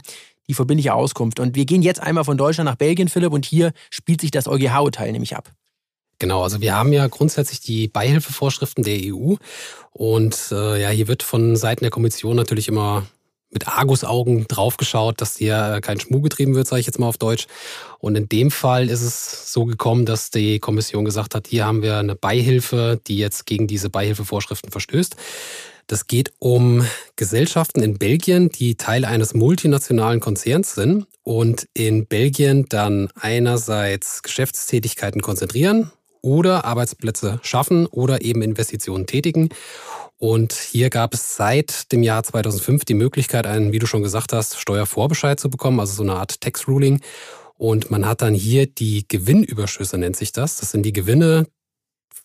die 0.49 0.55
verbindliche 0.55 0.93
Auskunft. 0.93 1.41
Und 1.41 1.57
wir 1.57 1.65
gehen 1.65 1.81
jetzt 1.81 2.03
einmal 2.03 2.25
von 2.25 2.37
Deutschland 2.37 2.69
nach 2.69 2.77
Belgien, 2.77 3.09
Philipp, 3.09 3.33
und 3.33 3.47
hier 3.47 3.73
spielt 3.89 4.21
sich 4.21 4.31
das 4.31 4.49
EuGH-Urteil 4.49 5.11
nämlich 5.13 5.35
ab. 5.35 5.51
Genau, 6.19 6.43
also 6.43 6.61
wir 6.61 6.75
haben 6.75 6.93
ja 6.93 7.07
grundsätzlich 7.07 7.61
die 7.61 7.89
Beihilfevorschriften 7.89 8.85
der 8.85 8.99
EU 9.15 9.35
und 9.93 10.49
äh, 10.53 10.83
ja, 10.83 10.91
hier 10.91 11.09
wird 11.09 11.23
von 11.23 11.57
Seiten 11.57 11.85
der 11.85 11.91
Kommission 11.91 12.37
natürlich 12.37 12.69
immer 12.69 13.07
mit 13.51 13.69
Argusaugen 13.69 14.47
draufgeschaut, 14.49 15.21
dass 15.21 15.37
hier 15.37 15.79
kein 15.83 16.01
Schmuh 16.01 16.21
getrieben 16.21 16.55
wird, 16.55 16.67
sage 16.67 16.81
ich 16.81 16.87
jetzt 16.87 16.99
mal 16.99 17.09
auf 17.09 17.19
Deutsch. 17.19 17.47
Und 17.99 18.17
in 18.17 18.29
dem 18.29 18.51
Fall 18.51 18.91
ist 18.91 19.03
es 19.03 19.53
so 19.53 19.65
gekommen, 19.65 20.05
dass 20.05 20.31
die 20.31 20.59
Kommission 20.59 21.05
gesagt 21.05 21.35
hat, 21.35 21.47
hier 21.47 21.65
haben 21.65 21.83
wir 21.83 21.99
eine 21.99 22.17
Beihilfe, 22.17 23.01
die 23.07 23.19
jetzt 23.19 23.47
gegen 23.47 23.67
diese 23.67 23.89
Beihilfevorschriften 23.89 24.71
verstößt. 24.71 25.17
Das 25.87 26.09
geht 26.09 26.33
um 26.41 26.85
Gesellschaften 27.15 27.81
in 27.81 27.97
Belgien, 27.97 28.49
die 28.49 28.75
Teil 28.75 29.05
eines 29.05 29.35
multinationalen 29.35 30.19
Konzerns 30.19 30.75
sind 30.75 31.07
und 31.23 31.69
in 31.75 32.07
Belgien 32.07 32.67
dann 32.69 33.09
einerseits 33.15 34.23
Geschäftstätigkeiten 34.23 35.23
konzentrieren 35.23 35.93
oder 36.23 36.65
Arbeitsplätze 36.65 37.39
schaffen 37.43 37.87
oder 37.87 38.23
eben 38.23 38.43
Investitionen 38.43 39.07
tätigen. 39.07 39.51
Und 40.19 40.53
hier 40.55 40.89
gab 40.89 41.13
es 41.15 41.37
seit 41.37 41.93
dem 41.93 42.03
Jahr 42.03 42.23
2005 42.23 42.85
die 42.85 42.95
Möglichkeit, 42.95 43.47
einen, 43.47 43.73
wie 43.73 43.79
du 43.79 43.87
schon 43.87 44.03
gesagt 44.03 44.33
hast, 44.33 44.59
Steuervorbescheid 44.59 45.39
zu 45.39 45.51
bekommen, 45.51 45.79
also 45.79 45.93
so 45.93 46.03
eine 46.03 46.15
Art 46.15 46.41
Tax 46.41 46.67
Ruling. 46.69 47.01
Und 47.59 47.91
man 47.91 48.07
hat 48.07 48.23
dann 48.23 48.35
hier 48.35 48.67
die 48.67 49.07
Gewinnüberschüsse, 49.09 49.99
nennt 49.99 50.17
sich 50.17 50.33
das. 50.33 50.59
Das 50.59 50.71
sind 50.71 50.85
die 50.85 50.93
Gewinne, 50.93 51.47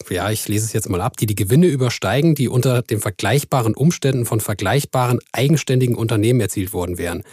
ja, 0.09 0.31
ich 0.31 0.47
lese 0.47 0.65
es 0.65 0.73
jetzt 0.73 0.89
mal 0.89 1.01
ab, 1.01 1.17
die 1.17 1.25
die 1.25 1.35
Gewinne 1.35 1.67
übersteigen, 1.67 2.35
die 2.35 2.47
unter 2.47 2.81
den 2.81 2.99
vergleichbaren 2.99 3.75
Umständen 3.75 4.25
von 4.25 4.39
vergleichbaren 4.39 5.19
eigenständigen 5.31 5.95
Unternehmen 5.95 6.41
erzielt 6.41 6.73
worden 6.73 6.97
wären. 6.97 7.23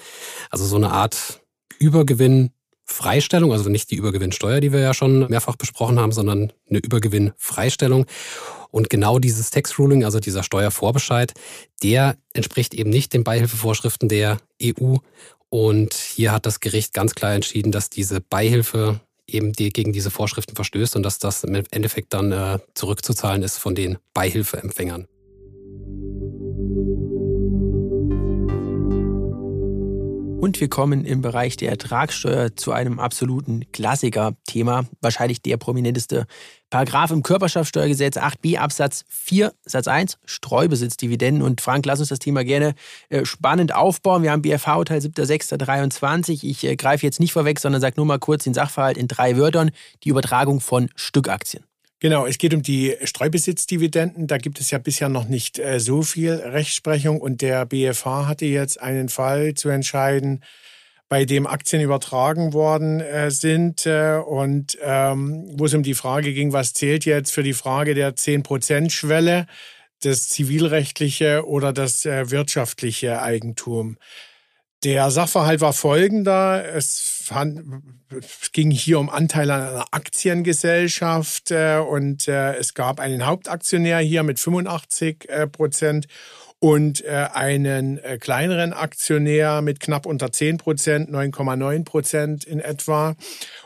Also 0.51 0.65
so 0.65 0.77
eine 0.77 0.91
Art 0.91 1.41
Übergewinnfreistellung, 1.79 3.53
also 3.53 3.71
nicht 3.71 3.91
die 3.91 3.97
Übergewinnsteuer, 3.97 4.61
die 4.61 4.73
wir 4.73 4.81
ja 4.81 4.95
schon 4.95 5.29
mehrfach 5.29 5.57
besprochen 5.57 5.99
haben, 5.99 6.13
sondern 6.13 6.53
eine 6.69 6.79
Übergewinnfreistellung. 6.79 8.07
Und 8.71 8.91
genau 8.91 9.19
dieses 9.19 9.51
Tax 9.51 9.79
Ruling, 9.79 10.05
also 10.05 10.21
dieser 10.21 10.43
Steuervorbescheid, 10.43 11.33
der 11.83 12.17
entspricht 12.33 12.75
eben 12.75 12.91
nicht 12.91 13.13
den 13.13 13.25
Beihilfevorschriften 13.25 14.09
der 14.09 14.39
EU. 14.63 14.97
Und 15.49 15.95
hier 15.95 16.33
hat 16.33 16.47
das 16.47 16.61
Gericht 16.61 16.93
ganz 16.93 17.15
klar 17.15 17.35
entschieden, 17.35 17.73
dass 17.73 17.91
diese 17.91 18.21
Beihilfe 18.21 19.01
eben 19.27 19.53
die 19.53 19.71
gegen 19.71 19.93
diese 19.93 20.11
Vorschriften 20.11 20.57
verstößt 20.57 20.97
und 20.97 21.03
dass 21.03 21.19
das 21.19 21.45
im 21.45 21.63
Endeffekt 21.71 22.15
dann 22.15 22.33
äh, 22.33 22.59
zurückzuzahlen 22.75 23.43
ist 23.43 23.59
von 23.59 23.75
den 23.75 23.99
Beihilfeempfängern. 24.15 25.07
Und 30.41 30.61
wir 30.61 30.69
kommen 30.69 31.05
im 31.05 31.21
Bereich 31.21 31.57
der 31.57 31.71
Ertragssteuer 31.71 32.55
zu 32.55 32.71
einem 32.71 33.01
absoluten 33.01 33.65
Klassiker-Thema, 33.73 34.87
wahrscheinlich 35.01 35.43
der 35.43 35.57
prominenteste 35.57 36.27
Paragraph 36.71 37.11
im 37.11 37.25
Körperschaftssteuergesetz 37.25 38.17
8b 38.17 38.57
Absatz 38.59 39.05
4 39.09 39.53
Satz 39.65 39.89
1 39.89 40.19
Streubesitzdividenden. 40.25 41.43
Und 41.43 41.61
Frank, 41.61 41.87
lass 41.87 41.99
uns 41.99 42.11
das 42.11 42.21
Thema 42.21 42.45
gerne 42.45 42.75
äh, 43.09 43.25
spannend 43.25 43.75
aufbauen. 43.75 44.23
Wir 44.23 44.31
haben 44.31 44.43
BFH-Urteil 44.43 45.01
7.6.23. 45.01 46.45
Ich 46.45 46.63
äh, 46.63 46.77
greife 46.77 47.05
jetzt 47.05 47.19
nicht 47.19 47.33
vorweg, 47.33 47.59
sondern 47.59 47.81
sage 47.81 47.95
nur 47.97 48.07
mal 48.07 48.21
kurz 48.21 48.45
den 48.45 48.55
Sachverhalt 48.55 48.97
in 48.97 49.09
drei 49.09 49.37
Wörtern. 49.37 49.73
Die 50.05 50.11
Übertragung 50.11 50.61
von 50.61 50.89
Stückaktien. 50.95 51.68
Genau, 52.01 52.27
es 52.27 52.39
geht 52.39 52.55
um 52.55 52.63
die 52.63 52.97
Streubesitzdividenden. 53.03 54.29
Da 54.29 54.39
gibt 54.39 54.61
es 54.61 54.71
ja 54.71 54.79
bisher 54.79 55.09
noch 55.09 55.27
nicht 55.27 55.59
äh, 55.59 55.81
so 55.81 56.03
viel 56.03 56.33
Rechtsprechung 56.33 57.21
und 57.21 57.43
der 57.43 57.67
BFH 57.67 58.27
hatte 58.27 58.47
jetzt 58.47 58.81
einen 58.81 59.09
Fall 59.09 59.55
zu 59.55 59.69
entscheiden, 59.69 60.45
bei 61.09 61.25
dem 61.25 61.47
Aktien 61.47 61.83
übertragen 61.83 62.53
worden 62.53 63.01
äh, 63.01 63.31
sind 63.31 63.87
äh, 63.87 64.17
und 64.25 64.79
ähm, 64.81 65.49
wo 65.55 65.65
es 65.65 65.75
um 65.75 65.83
die 65.83 65.95
Frage 65.95 66.33
ging, 66.35 66.53
was 66.53 66.73
zählt 66.73 67.05
jetzt 67.05 67.33
für 67.33 67.43
die 67.43 67.55
Frage 67.55 67.95
der 67.95 68.15
10-Prozent-Schwelle, 68.15 69.47
das 70.03 70.29
zivilrechtliche 70.29 71.47
oder 71.47 71.73
das 71.73 72.07
äh, 72.07 72.31
wirtschaftliche 72.31 73.23
Eigentum. 73.23 73.97
Der 74.85 75.11
Sachverhalt 75.11 75.61
war 75.61 75.73
folgender. 75.73 76.65
Es, 76.73 77.01
fand, 77.25 77.83
es, 78.17 78.53
ging 78.53 78.71
hier 78.71 79.01
um 79.01 79.11
Anteile 79.11 79.55
an 79.55 79.63
einer 79.63 79.87
Aktiengesellschaft 79.91 81.51
äh, 81.51 81.79
und 81.79 82.29
äh, 82.29 82.55
es 82.55 82.75
gab 82.75 83.01
einen 83.01 83.27
Hauptaktionär 83.27 83.99
hier 83.99 84.23
mit 84.23 84.39
85 84.39 85.29
äh, 85.29 85.49
Prozent 85.49 86.07
und 86.61 87.05
äh, 87.05 87.27
einen 87.33 87.99
äh, 87.99 88.19
kleineren 88.19 88.73
Aktionär 88.73 89.63
mit 89.63 89.81
knapp 89.81 90.07
unter 90.07 90.31
10 90.31 90.59
Prozent, 90.59 91.11
9,9 91.11 91.85
Prozent 91.85 92.45
in 92.45 92.61
etwa. 92.61 93.17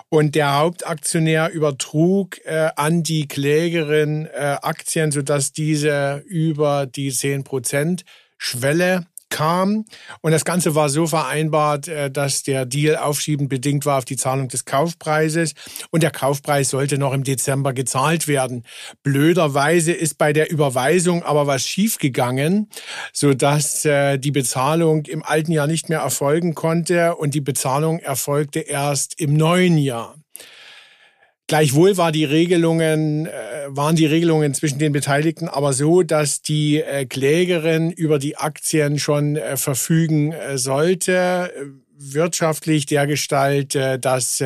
Und 0.09 0.35
der 0.35 0.57
Hauptaktionär 0.57 1.53
übertrug 1.53 2.39
äh, 2.45 2.71
an 2.77 3.03
die 3.03 3.29
Klägerin 3.29 4.27
äh, 4.27 4.57
Aktien, 4.63 5.11
sodass 5.11 5.53
diese 5.53 6.23
über 6.27 6.87
die 6.87 7.11
10 7.11 7.45
Prozent 7.45 8.05
Schwelle 8.39 9.07
kam. 9.33 9.85
Und 10.21 10.31
das 10.31 10.45
Ganze 10.45 10.77
war 10.77 10.89
so 10.89 11.09
vereinbart, 11.09 11.89
äh, 11.89 12.11
dass 12.11 12.45
der 12.45 12.67
Deal 12.67 12.97
aufschiebend 12.97 13.49
bedingt 13.49 13.85
war 13.85 13.99
auf 13.99 14.05
die 14.05 14.17
Zahlung 14.17 14.47
des 14.47 14.65
Kaufpreises. 14.65 15.55
Und 15.91 16.05
der 16.05 16.13
Kaufpreis 16.13 16.71
sollte 16.71 16.99
noch 16.99 17.13
im 17.13 17.25
Dezember 17.25 17.73
gezahlt 17.73 18.29
werden. 18.29 18.65
Blöderweise 19.03 19.93
ist 19.93 20.19
bei 20.19 20.33
der 20.33 20.53
Überweisung 20.53 21.25
aber 21.25 21.49
was 21.49 21.67
schiefgegangen, 21.67 22.69
sodass 23.13 23.85
äh, 23.85 24.19
die 24.19 24.31
Bezahlung 24.31 25.07
im 25.07 25.25
alten 25.25 25.51
Jahr 25.51 25.67
nicht 25.67 25.89
mehr 25.89 26.01
erfolgen 26.01 26.55
konnte 26.55 27.17
und 27.17 27.35
die 27.35 27.41
Bezahlung 27.41 27.99
erfolgte 27.99 28.61
erst 28.61 29.19
im 29.19 29.35
neuen 29.35 29.79
Jahr. 29.79 30.22
Gleichwohl 31.49 31.97
war 31.97 32.13
die 32.13 32.25
Regelungen, 32.25 33.27
äh, 33.27 33.31
waren 33.69 33.97
die 33.97 34.07
Regelungen 34.07 34.55
zwischen 34.55 34.79
den 34.79 34.93
Beteiligten 34.93 35.49
aber 35.49 35.73
so, 35.73 36.03
dass 36.03 36.41
die 36.41 36.81
äh, 36.81 37.05
Klägerin 37.05 37.91
über 37.91 38.19
die 38.19 38.37
Aktien 38.37 38.99
schon 38.99 39.37
äh, 39.37 39.57
verfügen 39.57 40.35
sollte 40.55 41.53
wirtschaftlich 42.05 42.87
dergestalt, 42.87 43.77
dass 43.77 44.43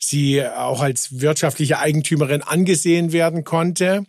sie 0.00 0.44
auch 0.44 0.80
als 0.80 1.20
wirtschaftliche 1.20 1.78
Eigentümerin 1.78 2.42
angesehen 2.42 3.12
werden 3.12 3.44
konnte. 3.44 4.04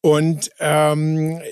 Und 0.00 0.50
ähm, 0.58 1.42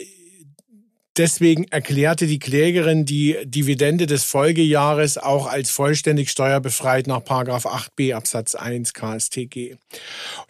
Deswegen 1.16 1.64
erklärte 1.64 2.28
die 2.28 2.38
Klägerin 2.38 3.04
die 3.04 3.36
Dividende 3.44 4.06
des 4.06 4.22
Folgejahres 4.22 5.18
auch 5.18 5.46
als 5.48 5.70
vollständig 5.70 6.30
steuerbefreit 6.30 7.08
nach 7.08 7.22
8b 7.22 8.14
Absatz 8.14 8.54
1 8.54 8.94
KSTG. 8.94 9.74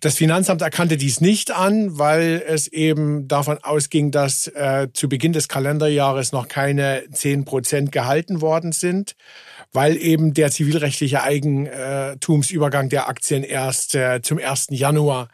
Das 0.02 0.16
Finanzamt 0.16 0.60
erkannte 0.60 0.98
dies 0.98 1.22
nicht 1.22 1.50
an, 1.50 1.98
weil 1.98 2.42
es 2.46 2.68
eben 2.68 3.26
davon 3.26 3.56
ausging, 3.62 4.10
dass 4.10 4.48
äh, 4.48 4.88
zu 4.92 5.08
Beginn 5.08 5.32
des 5.32 5.48
Kalenderjahres 5.48 6.32
noch 6.32 6.46
keine 6.46 7.04
10 7.10 7.46
Prozent 7.46 7.90
gehalten 7.90 8.42
worden 8.42 8.72
sind, 8.72 9.16
weil 9.72 9.96
eben 9.96 10.34
der 10.34 10.50
zivilrechtliche 10.50 11.22
Eigentumsübergang 11.22 12.90
der 12.90 13.08
Aktien 13.08 13.44
erst 13.44 13.94
äh, 13.94 14.20
zum 14.20 14.38
1. 14.38 14.68
Januar 14.70 15.28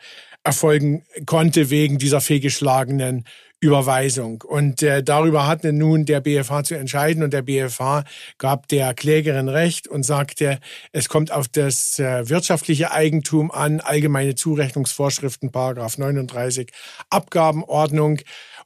erfolgen 0.46 1.04
konnte 1.26 1.70
wegen 1.70 1.98
dieser 1.98 2.20
fehlgeschlagenen 2.20 3.24
Überweisung. 3.60 4.42
Und 4.42 4.82
äh, 4.82 5.02
darüber 5.02 5.46
hatte 5.46 5.72
nun 5.72 6.04
der 6.04 6.20
BFH 6.20 6.64
zu 6.64 6.74
entscheiden 6.76 7.22
und 7.22 7.32
der 7.32 7.42
BFH 7.42 8.04
gab 8.38 8.68
der 8.68 8.94
Klägerin 8.94 9.48
Recht 9.48 9.88
und 9.88 10.04
sagte, 10.04 10.60
es 10.92 11.08
kommt 11.08 11.32
auf 11.32 11.48
das 11.48 11.98
äh, 11.98 12.28
wirtschaftliche 12.28 12.92
Eigentum 12.92 13.50
an, 13.50 13.80
allgemeine 13.80 14.34
Zurechnungsvorschriften, 14.34 15.50
Paragraph 15.50 15.98
39, 15.98 16.70
Abgabenordnung 17.10 18.20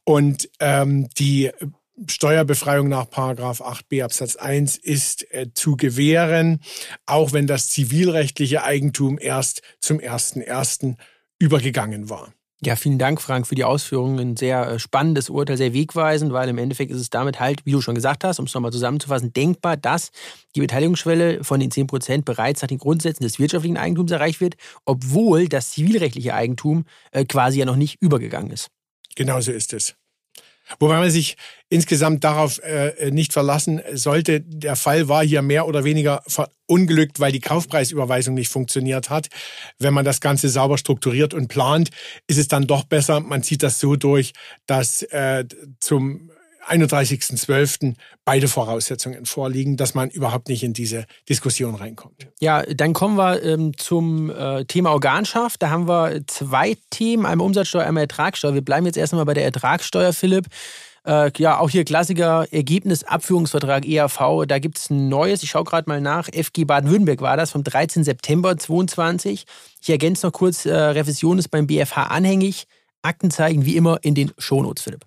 und 0.05 0.51
ähm, 0.59 1.09
die 1.19 1.51
Steuerbefreiung 2.07 2.89
nach 2.89 3.09
Paragraph 3.09 3.61
8b 3.61 4.03
Absatz 4.03 4.37
1 4.37 4.77
ist 4.77 5.33
äh, 5.33 5.49
zu 5.55 5.77
gewähren, 5.77 6.61
auch 7.07 7.33
wenn 7.33 7.47
das 7.47 7.69
zivilrechtliche 7.69 8.65
Eigentum 8.65 9.19
erst 9.21 9.63
zum 9.81 9.99
1.1. 9.99 10.97
übergegangen 11.41 12.09
war. 12.09 12.33
Ja, 12.63 12.77
vielen 12.77 12.99
Dank, 12.99 13.23
Frank, 13.23 13.47
für 13.47 13.55
die 13.55 13.65
Ausführungen. 13.65 14.19
Ein 14.19 14.37
sehr 14.37 14.73
äh, 14.73 14.79
spannendes 14.79 15.31
Urteil, 15.31 15.57
sehr 15.57 15.73
wegweisend, 15.73 16.35
weil 16.35 16.51
im 16.51 16.59
Endeffekt 16.59 16.91
ist 16.91 17.01
es 17.01 17.09
damit 17.09 17.41
halt, 17.41 17.65
wie 17.65 17.73
du 17.73 17.81
schon 17.81 17.95
gesagt 17.95 18.23
hast, 18.23 18.39
um 18.39 18.45
es 18.45 18.53
nochmal 18.53 18.71
zusammenzufassen, 18.71 19.33
denkbar, 19.33 19.79
dass 19.79 20.11
die 20.55 20.61
Beteiligungsschwelle 20.61 21.43
von 21.43 21.59
den 21.59 21.71
10 21.71 21.87
Prozent 21.87 22.25
bereits 22.27 22.61
nach 22.61 22.69
den 22.69 22.77
Grundsätzen 22.77 23.23
des 23.23 23.39
wirtschaftlichen 23.39 23.79
Eigentums 23.79 24.11
erreicht 24.11 24.43
wird, 24.43 24.57
obwohl 24.85 25.49
das 25.49 25.71
zivilrechtliche 25.71 26.35
Eigentum 26.35 26.85
äh, 27.13 27.25
quasi 27.25 27.61
ja 27.61 27.65
noch 27.65 27.77
nicht 27.77 27.97
übergegangen 28.03 28.51
ist. 28.51 28.69
Genau 29.17 29.41
so 29.41 29.53
ist 29.53 29.73
es. 29.73 29.95
Wobei 30.79 30.99
man 30.99 31.11
sich 31.11 31.37
insgesamt 31.69 32.25
darauf 32.25 32.59
äh, 32.59 33.11
nicht 33.11 33.33
verlassen 33.33 33.81
sollte. 33.93 34.41
Der 34.41 34.77
Fall 34.77 35.09
war 35.09 35.25
hier 35.25 35.43
mehr 35.43 35.67
oder 35.67 35.85
weniger 35.85 36.23
verunglückt, 36.27 37.21
weil 37.21 37.33
die 37.33 37.41
Kaufpreisüberweisung 37.41 38.35
nicht 38.35 38.51
funktioniert 38.51 39.11
hat. 39.11 39.29
Wenn 39.79 39.95
man 39.95 40.05
das 40.05 40.21
Ganze 40.21 40.49
sauber 40.49 40.79
strukturiert 40.79 41.33
und 41.33 41.49
plant, 41.49 41.91
ist 42.27 42.39
es 42.39 42.49
dann 42.49 42.67
doch 42.67 42.85
besser. 42.85 43.21
Man 43.21 43.43
zieht 43.43 43.63
das 43.63 43.79
so 43.81 43.97
durch, 43.97 44.33
dass 44.67 45.03
äh, 45.03 45.45
zum 45.79 46.31
31.12. 46.69 47.95
beide 48.25 48.49
Voraussetzungen 48.49 49.27
vorliegen, 49.27 49.77
dass 49.77 49.95
man 49.95 50.11
überhaupt 50.11 50.49
nicht 50.49 50.63
in 50.63 50.73
diese 50.73 51.07
Diskussion 51.29 51.75
reinkommt. 51.75 52.29
Ja, 52.41 52.63
dann 52.63 52.93
kommen 52.93 53.17
wir 53.17 53.43
ähm, 53.43 53.77
zum 53.77 54.31
äh, 54.31 54.65
Thema 54.65 54.91
Organschaft. 54.93 55.63
Da 55.63 55.71
haben 55.71 55.89
wir 55.89 56.23
zwei 56.27 56.77
Themen, 56.91 57.27
einmal 57.27 57.47
Umsatzsteuer, 57.47 57.85
einmal 57.85 58.05
Ertragssteuer. 58.05 58.55
Wir 58.55 58.65
bleiben 58.65 58.87
jetzt 58.87 58.99
erstmal 58.99 59.25
bei 59.25 59.35
der 59.35 59.45
Ertragssteuer, 59.45 60.13
Philipp. 60.13 60.47
Äh, 61.07 61.31
ja, 61.39 61.59
auch 61.59 61.71
hier 61.71 61.85
Klassiker, 61.85 62.47
Ergebnisabführungsvertrag 62.51 63.87
EAV, 63.87 64.45
da 64.47 64.59
gibt 64.59 64.77
es 64.79 64.91
ein 64.91 65.09
neues, 65.09 65.43
ich 65.43 65.51
schaue 65.51 65.65
gerade 65.65 65.89
mal 65.89 66.01
nach, 66.01 66.29
FG 66.29 66.65
Baden-Württemberg 66.65 67.23
war 67.23 67.39
das 67.39 67.53
vom 67.53 67.65
13. 67.65 68.05
September 68.05 68.57
2022. 68.57 69.45
Ich 69.81 69.89
ergänze 69.89 70.27
noch 70.27 70.33
kurz, 70.33 70.67
äh, 70.67 70.75
Revision 70.75 71.39
ist 71.39 71.49
beim 71.49 71.67
BFH 71.67 72.05
anhängig. 72.05 72.67
Aktenzeichen 73.03 73.65
wie 73.65 73.77
immer 73.77 73.99
in 74.03 74.15
den 74.15 74.31
Shownotes, 74.37 74.85
Philipp. 74.85 75.07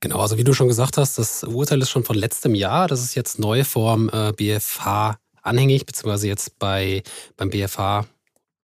Genau, 0.00 0.20
also 0.20 0.36
wie 0.38 0.44
du 0.44 0.52
schon 0.52 0.68
gesagt 0.68 0.98
hast, 0.98 1.18
das 1.18 1.42
Urteil 1.44 1.80
ist 1.80 1.90
schon 1.90 2.04
von 2.04 2.16
letztem 2.16 2.54
Jahr. 2.54 2.88
Das 2.88 3.02
ist 3.02 3.14
jetzt 3.14 3.38
neue 3.38 3.64
Form 3.64 4.10
äh, 4.12 4.32
BFH 4.32 5.18
anhängig, 5.42 5.86
beziehungsweise 5.86 6.28
jetzt 6.28 6.58
bei, 6.58 7.02
beim 7.36 7.50
BFH 7.50 8.06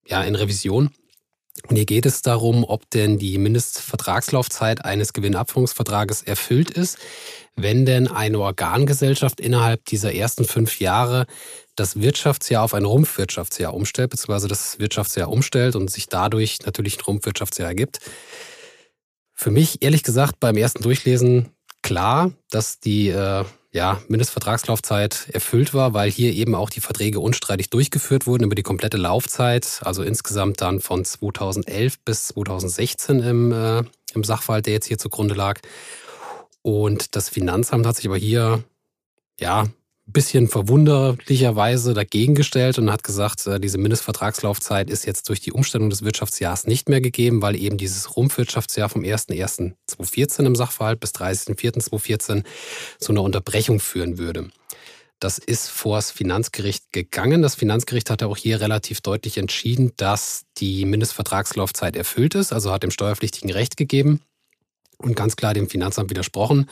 ja, 0.06 0.22
in 0.22 0.34
Revision. 0.34 0.90
Und 1.68 1.76
hier 1.76 1.84
geht 1.84 2.06
es 2.06 2.22
darum, 2.22 2.64
ob 2.64 2.88
denn 2.90 3.18
die 3.18 3.36
Mindestvertragslaufzeit 3.36 4.84
eines 4.84 5.12
Gewinnabführungsvertrages 5.12 6.22
erfüllt 6.22 6.70
ist, 6.70 6.98
wenn 7.54 7.84
denn 7.84 8.08
eine 8.08 8.38
Organgesellschaft 8.38 9.40
innerhalb 9.40 9.84
dieser 9.86 10.14
ersten 10.14 10.44
fünf 10.44 10.80
Jahre 10.80 11.26
das 11.76 12.00
Wirtschaftsjahr 12.00 12.62
auf 12.62 12.74
ein 12.74 12.84
Rumpfwirtschaftsjahr 12.84 13.74
umstellt, 13.74 14.10
beziehungsweise 14.10 14.48
das 14.48 14.78
Wirtschaftsjahr 14.78 15.28
umstellt 15.28 15.76
und 15.76 15.90
sich 15.90 16.06
dadurch 16.08 16.58
natürlich 16.64 16.98
ein 16.98 17.04
Rumpfwirtschaftsjahr 17.04 17.68
ergibt. 17.68 18.00
Für 19.40 19.50
mich, 19.50 19.80
ehrlich 19.80 20.02
gesagt, 20.02 20.38
beim 20.38 20.58
ersten 20.58 20.82
Durchlesen 20.82 21.48
klar, 21.80 22.30
dass 22.50 22.78
die 22.78 23.08
äh, 23.08 23.42
ja, 23.72 24.02
Mindestvertragslaufzeit 24.06 25.30
erfüllt 25.32 25.72
war, 25.72 25.94
weil 25.94 26.10
hier 26.10 26.34
eben 26.34 26.54
auch 26.54 26.68
die 26.68 26.82
Verträge 26.82 27.20
unstreitig 27.20 27.70
durchgeführt 27.70 28.26
wurden 28.26 28.44
über 28.44 28.54
die 28.54 28.62
komplette 28.62 28.98
Laufzeit, 28.98 29.80
also 29.82 30.02
insgesamt 30.02 30.60
dann 30.60 30.80
von 30.80 31.06
2011 31.06 32.00
bis 32.00 32.26
2016 32.26 33.20
im, 33.20 33.52
äh, 33.52 33.82
im 34.12 34.24
Sachverhalt, 34.24 34.66
der 34.66 34.74
jetzt 34.74 34.88
hier 34.88 34.98
zugrunde 34.98 35.34
lag. 35.34 35.58
Und 36.60 37.16
das 37.16 37.30
Finanzamt 37.30 37.86
hat 37.86 37.96
sich 37.96 38.08
aber 38.08 38.18
hier 38.18 38.62
ja 39.40 39.68
bisschen 40.12 40.48
verwunderlicherweise 40.48 41.94
dagegen 41.94 42.34
gestellt 42.34 42.78
und 42.78 42.90
hat 42.90 43.04
gesagt, 43.04 43.46
äh, 43.46 43.60
diese 43.60 43.78
Mindestvertragslaufzeit 43.78 44.90
ist 44.90 45.06
jetzt 45.06 45.28
durch 45.28 45.40
die 45.40 45.52
Umstellung 45.52 45.90
des 45.90 46.02
Wirtschaftsjahrs 46.02 46.66
nicht 46.66 46.88
mehr 46.88 47.00
gegeben, 47.00 47.42
weil 47.42 47.56
eben 47.56 47.76
dieses 47.76 48.16
Rumpfwirtschaftsjahr 48.16 48.88
vom 48.88 49.02
01.01.2014 49.02 50.46
im 50.46 50.56
Sachverhalt 50.56 51.00
bis 51.00 51.10
30.04.2014 51.12 52.44
zu 52.98 53.12
einer 53.12 53.22
Unterbrechung 53.22 53.80
führen 53.80 54.18
würde. 54.18 54.50
Das 55.20 55.36
ist 55.36 55.68
vor 55.68 55.96
das 55.96 56.10
Finanzgericht 56.10 56.92
gegangen. 56.92 57.42
Das 57.42 57.54
Finanzgericht 57.54 58.08
hat 58.08 58.22
auch 58.22 58.38
hier 58.38 58.60
relativ 58.60 59.02
deutlich 59.02 59.36
entschieden, 59.36 59.92
dass 59.98 60.46
die 60.56 60.86
Mindestvertragslaufzeit 60.86 61.94
erfüllt 61.94 62.34
ist, 62.34 62.54
also 62.54 62.72
hat 62.72 62.82
dem 62.82 62.90
Steuerpflichtigen 62.90 63.50
Recht 63.50 63.76
gegeben 63.76 64.22
und 64.96 65.16
ganz 65.16 65.36
klar 65.36 65.52
dem 65.52 65.68
Finanzamt 65.68 66.08
widersprochen. 66.08 66.70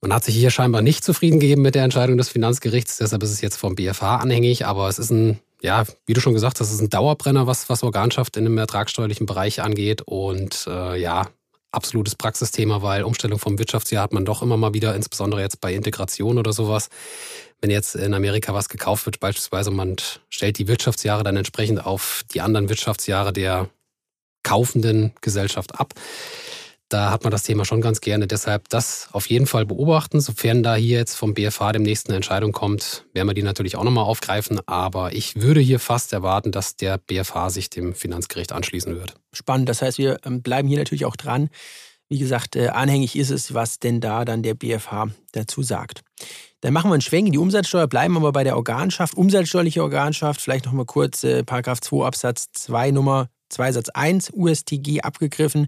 Man 0.00 0.12
hat 0.12 0.24
sich 0.24 0.34
hier 0.34 0.50
scheinbar 0.50 0.82
nicht 0.82 1.04
zufrieden 1.04 1.40
gegeben 1.40 1.62
mit 1.62 1.74
der 1.74 1.84
Entscheidung 1.84 2.18
des 2.18 2.28
Finanzgerichts, 2.28 2.98
deshalb 2.98 3.22
ist 3.22 3.30
es 3.30 3.40
jetzt 3.40 3.56
vom 3.56 3.74
BFH 3.74 4.16
anhängig, 4.16 4.66
aber 4.66 4.88
es 4.88 4.98
ist 4.98 5.10
ein, 5.10 5.40
ja, 5.62 5.84
wie 6.04 6.12
du 6.12 6.20
schon 6.20 6.34
gesagt 6.34 6.60
hast, 6.60 6.68
es 6.68 6.74
ist 6.74 6.82
ein 6.82 6.90
Dauerbrenner, 6.90 7.46
was, 7.46 7.68
was 7.68 7.82
Organschaft 7.82 8.36
in 8.36 8.44
dem 8.44 8.58
ertragssteuerlichen 8.58 9.26
Bereich 9.26 9.62
angeht 9.62 10.02
und 10.02 10.66
äh, 10.68 11.00
ja, 11.00 11.28
absolutes 11.76 12.14
Praxisthema, 12.14 12.82
weil 12.82 13.04
Umstellung 13.04 13.38
vom 13.38 13.58
Wirtschaftsjahr 13.58 14.02
hat 14.02 14.12
man 14.12 14.24
doch 14.24 14.42
immer 14.42 14.56
mal 14.56 14.74
wieder, 14.74 14.94
insbesondere 14.94 15.40
jetzt 15.40 15.60
bei 15.60 15.74
Integration 15.74 16.38
oder 16.38 16.52
sowas. 16.52 16.88
Wenn 17.60 17.70
jetzt 17.70 17.94
in 17.96 18.14
Amerika 18.14 18.54
was 18.54 18.68
gekauft 18.68 19.06
wird, 19.06 19.20
beispielsweise 19.20 19.70
man 19.70 19.96
stellt 20.28 20.58
die 20.58 20.68
Wirtschaftsjahre 20.68 21.24
dann 21.24 21.36
entsprechend 21.36 21.84
auf 21.84 22.24
die 22.32 22.40
anderen 22.40 22.68
Wirtschaftsjahre 22.68 23.32
der 23.32 23.68
kaufenden 24.42 25.12
Gesellschaft 25.20 25.78
ab 25.78 25.94
da 26.88 27.10
hat 27.10 27.24
man 27.24 27.32
das 27.32 27.42
Thema 27.42 27.64
schon 27.64 27.80
ganz 27.80 28.00
gerne. 28.00 28.26
Deshalb 28.26 28.68
das 28.68 29.08
auf 29.12 29.28
jeden 29.28 29.46
Fall 29.46 29.66
beobachten. 29.66 30.20
Sofern 30.20 30.62
da 30.62 30.76
hier 30.76 30.98
jetzt 30.98 31.16
vom 31.16 31.34
BFH 31.34 31.72
demnächst 31.72 32.08
eine 32.08 32.16
Entscheidung 32.16 32.52
kommt, 32.52 33.04
werden 33.12 33.28
wir 33.28 33.34
die 33.34 33.42
natürlich 33.42 33.76
auch 33.76 33.82
nochmal 33.82 34.04
aufgreifen. 34.04 34.60
Aber 34.66 35.12
ich 35.12 35.36
würde 35.36 35.60
hier 35.60 35.80
fast 35.80 36.12
erwarten, 36.12 36.52
dass 36.52 36.76
der 36.76 36.98
BFH 36.98 37.50
sich 37.50 37.70
dem 37.70 37.94
Finanzgericht 37.94 38.52
anschließen 38.52 38.94
wird. 38.94 39.14
Spannend. 39.32 39.68
Das 39.68 39.82
heißt, 39.82 39.98
wir 39.98 40.18
ähm, 40.24 40.42
bleiben 40.42 40.68
hier 40.68 40.78
natürlich 40.78 41.06
auch 41.06 41.16
dran. 41.16 41.48
Wie 42.08 42.18
gesagt, 42.18 42.54
äh, 42.54 42.68
anhängig 42.68 43.16
ist 43.16 43.30
es, 43.30 43.52
was 43.52 43.80
denn 43.80 44.00
da 44.00 44.24
dann 44.24 44.44
der 44.44 44.54
BFH 44.54 45.08
dazu 45.32 45.64
sagt. 45.64 46.02
Dann 46.60 46.72
machen 46.72 46.88
wir 46.88 46.94
einen 46.94 47.00
Schwenk 47.00 47.26
in 47.26 47.32
die 47.32 47.38
Umsatzsteuer, 47.38 47.88
bleiben 47.88 48.16
aber 48.16 48.30
bei 48.30 48.44
der 48.44 48.56
Organschaft, 48.56 49.14
umsatzsteuerliche 49.14 49.82
Organschaft, 49.82 50.40
vielleicht 50.40 50.66
nochmal 50.66 50.86
kurz 50.86 51.24
äh, 51.24 51.42
Paragraph 51.42 51.80
2 51.80 52.06
Absatz 52.06 52.46
2 52.52 52.92
Nummer 52.92 53.28
2 53.48 53.72
Satz 53.72 53.88
1 53.88 54.30
USTG 54.32 55.00
abgegriffen 55.02 55.66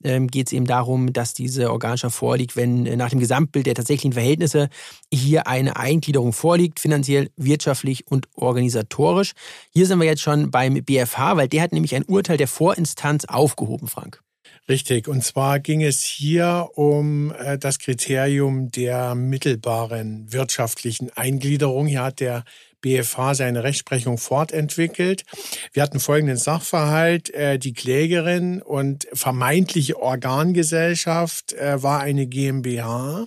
geht 0.00 0.46
es 0.46 0.52
eben 0.52 0.66
darum, 0.66 1.12
dass 1.12 1.34
diese 1.34 1.70
Organschaft 1.70 2.16
vorliegt, 2.16 2.56
wenn 2.56 2.86
äh, 2.86 2.96
nach 2.96 3.10
dem 3.10 3.20
Gesamtbild 3.20 3.66
der 3.66 3.74
tatsächlichen 3.74 4.12
Verhältnisse 4.12 4.68
hier 5.12 5.46
eine 5.46 5.76
Eingliederung 5.76 6.32
vorliegt, 6.32 6.80
finanziell, 6.80 7.30
wirtschaftlich 7.36 8.06
und 8.06 8.28
organisatorisch. 8.34 9.32
Hier 9.72 9.86
sind 9.86 9.98
wir 9.98 10.06
jetzt 10.06 10.22
schon 10.22 10.50
beim 10.50 10.74
BFH, 10.74 11.36
weil 11.36 11.48
der 11.48 11.62
hat 11.62 11.72
nämlich 11.72 11.94
ein 11.94 12.04
Urteil 12.04 12.36
der 12.36 12.48
Vorinstanz 12.48 13.24
aufgehoben, 13.24 13.88
Frank. 13.88 14.22
Richtig, 14.68 15.08
und 15.08 15.24
zwar 15.24 15.60
ging 15.60 15.82
es 15.82 16.02
hier 16.02 16.68
um 16.74 17.32
äh, 17.32 17.58
das 17.58 17.78
Kriterium 17.78 18.70
der 18.70 19.14
mittelbaren 19.14 20.30
wirtschaftlichen 20.32 21.10
Eingliederung. 21.16 21.86
Hier 21.86 22.02
hat 22.02 22.20
der 22.20 22.44
BFH 22.80 23.34
seine 23.34 23.64
Rechtsprechung 23.64 24.18
fortentwickelt. 24.18 25.24
Wir 25.72 25.82
hatten 25.82 26.00
folgenden 26.00 26.36
Sachverhalt. 26.36 27.30
Äh, 27.30 27.58
die 27.58 27.72
Klägerin 27.72 28.62
und 28.62 29.06
vermeintliche 29.12 30.00
Organgesellschaft 30.00 31.52
äh, 31.54 31.82
war 31.82 32.00
eine 32.00 32.26
GmbH. 32.26 33.26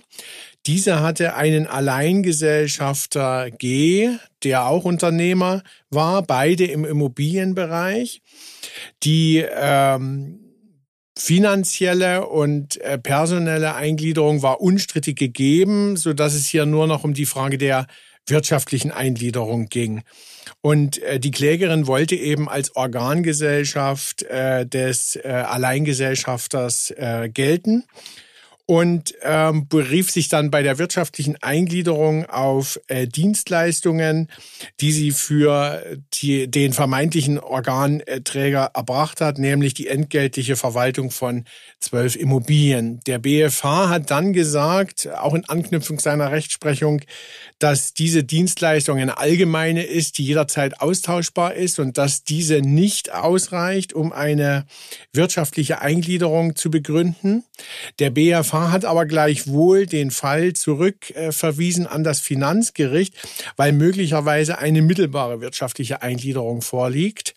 Diese 0.66 1.00
hatte 1.00 1.34
einen 1.34 1.66
Alleingesellschafter 1.66 3.50
G, 3.50 4.10
der 4.44 4.66
auch 4.66 4.84
Unternehmer 4.84 5.62
war, 5.90 6.22
beide 6.22 6.66
im 6.66 6.84
Immobilienbereich. 6.84 8.22
Die 9.02 9.38
ähm, 9.38 10.38
finanzielle 11.18 12.26
und 12.28 12.80
äh, 12.80 12.98
personelle 12.98 13.74
Eingliederung 13.74 14.42
war 14.42 14.60
unstrittig 14.60 15.16
gegeben, 15.16 15.96
so 15.96 16.12
dass 16.12 16.34
es 16.34 16.46
hier 16.46 16.64
nur 16.64 16.86
noch 16.86 17.04
um 17.04 17.12
die 17.12 17.26
Frage 17.26 17.58
der 17.58 17.86
wirtschaftlichen 18.26 18.90
Eingliederung 18.90 19.66
ging. 19.66 20.02
Und 20.60 21.02
äh, 21.02 21.18
die 21.18 21.30
Klägerin 21.30 21.86
wollte 21.86 22.14
eben 22.14 22.48
als 22.48 22.76
Organgesellschaft 22.76 24.22
äh, 24.22 24.66
des 24.66 25.16
äh, 25.16 25.28
Alleingesellschafters 25.28 26.90
äh, 26.92 27.28
gelten 27.32 27.84
und 28.72 29.14
ähm, 29.20 29.68
berief 29.68 30.10
sich 30.10 30.30
dann 30.30 30.50
bei 30.50 30.62
der 30.62 30.78
wirtschaftlichen 30.78 31.36
Eingliederung 31.42 32.24
auf 32.24 32.80
äh, 32.86 33.06
Dienstleistungen, 33.06 34.28
die 34.80 34.92
sie 34.92 35.10
für 35.10 35.84
die, 36.14 36.50
den 36.50 36.72
vermeintlichen 36.72 37.38
Organträger 37.38 38.70
erbracht 38.72 39.20
hat, 39.20 39.36
nämlich 39.36 39.74
die 39.74 39.88
entgeltliche 39.88 40.56
Verwaltung 40.56 41.10
von 41.10 41.44
zwölf 41.80 42.16
Immobilien. 42.16 43.00
Der 43.06 43.18
BFH 43.18 43.90
hat 43.90 44.10
dann 44.10 44.32
gesagt, 44.32 45.06
auch 45.18 45.34
in 45.34 45.44
Anknüpfung 45.46 46.00
seiner 46.00 46.32
Rechtsprechung, 46.32 47.02
dass 47.58 47.92
diese 47.92 48.24
Dienstleistung 48.24 48.98
eine 48.98 49.18
allgemeine 49.18 49.82
ist, 49.82 50.16
die 50.16 50.24
jederzeit 50.24 50.80
austauschbar 50.80 51.54
ist 51.54 51.78
und 51.78 51.98
dass 51.98 52.24
diese 52.24 52.62
nicht 52.62 53.12
ausreicht, 53.12 53.92
um 53.92 54.12
eine 54.12 54.64
wirtschaftliche 55.12 55.82
Eingliederung 55.82 56.56
zu 56.56 56.70
begründen. 56.70 57.44
Der 57.98 58.08
BFH 58.08 58.61
hat 58.70 58.84
aber 58.84 59.06
gleichwohl 59.06 59.86
den 59.86 60.10
Fall 60.10 60.52
zurückverwiesen 60.52 61.86
an 61.86 62.04
das 62.04 62.20
Finanzgericht, 62.20 63.14
weil 63.56 63.72
möglicherweise 63.72 64.58
eine 64.58 64.82
mittelbare 64.82 65.40
wirtschaftliche 65.40 66.02
Eingliederung 66.02 66.62
vorliegt 66.62 67.34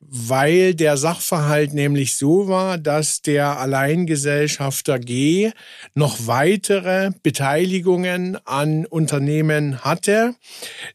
weil 0.00 0.74
der 0.74 0.96
Sachverhalt 0.96 1.74
nämlich 1.74 2.16
so 2.16 2.48
war, 2.48 2.78
dass 2.78 3.20
der 3.20 3.58
Alleingesellschafter 3.58 4.98
G 4.98 5.52
noch 5.94 6.26
weitere 6.26 7.10
Beteiligungen 7.22 8.38
an 8.46 8.86
Unternehmen 8.86 9.84
hatte, 9.84 10.34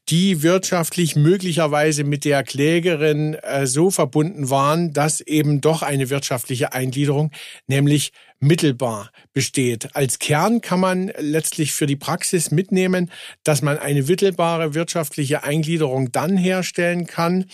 die 0.09 0.41
wirtschaftlich 0.41 1.15
möglicherweise 1.15 2.03
mit 2.03 2.25
der 2.25 2.43
Klägerin 2.43 3.35
äh, 3.35 3.67
so 3.67 3.91
verbunden 3.91 4.49
waren, 4.49 4.91
dass 4.91 5.21
eben 5.21 5.61
doch 5.61 5.83
eine 5.83 6.09
wirtschaftliche 6.09 6.73
Eingliederung, 6.73 7.31
nämlich 7.67 8.11
mittelbar 8.39 9.11
besteht. 9.33 9.95
Als 9.95 10.19
Kern 10.19 10.61
kann 10.61 10.79
man 10.79 11.11
letztlich 11.17 11.73
für 11.73 11.85
die 11.85 11.95
Praxis 11.95 12.51
mitnehmen, 12.51 13.11
dass 13.43 13.61
man 13.61 13.77
eine 13.77 14.03
mittelbare 14.03 14.73
wirtschaftliche 14.73 15.43
Eingliederung 15.43 16.11
dann 16.11 16.37
herstellen 16.37 17.07
kann, 17.07 17.45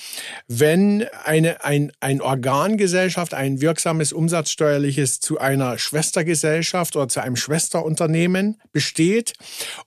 wenn 0.48 1.06
eine 1.24 1.64
ein, 1.64 1.92
ein 2.00 2.22
Organgesellschaft, 2.22 3.34
ein 3.34 3.62
wirksames 3.62 4.14
umsatzsteuerliches 4.14 5.20
zu 5.20 5.40
einer 5.40 5.78
Schwestergesellschaft 5.78 6.96
oder 6.96 7.08
zu 7.08 7.22
einem 7.22 7.36
Schwesterunternehmen 7.36 8.60
besteht 8.72 9.34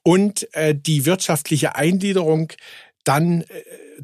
und 0.03 0.49
äh, 0.55 0.75
die 0.75 1.07
wirtschaftliche 1.07 1.77
Eingliederung 1.77 2.53
dann 3.05 3.43
äh, 3.43 3.45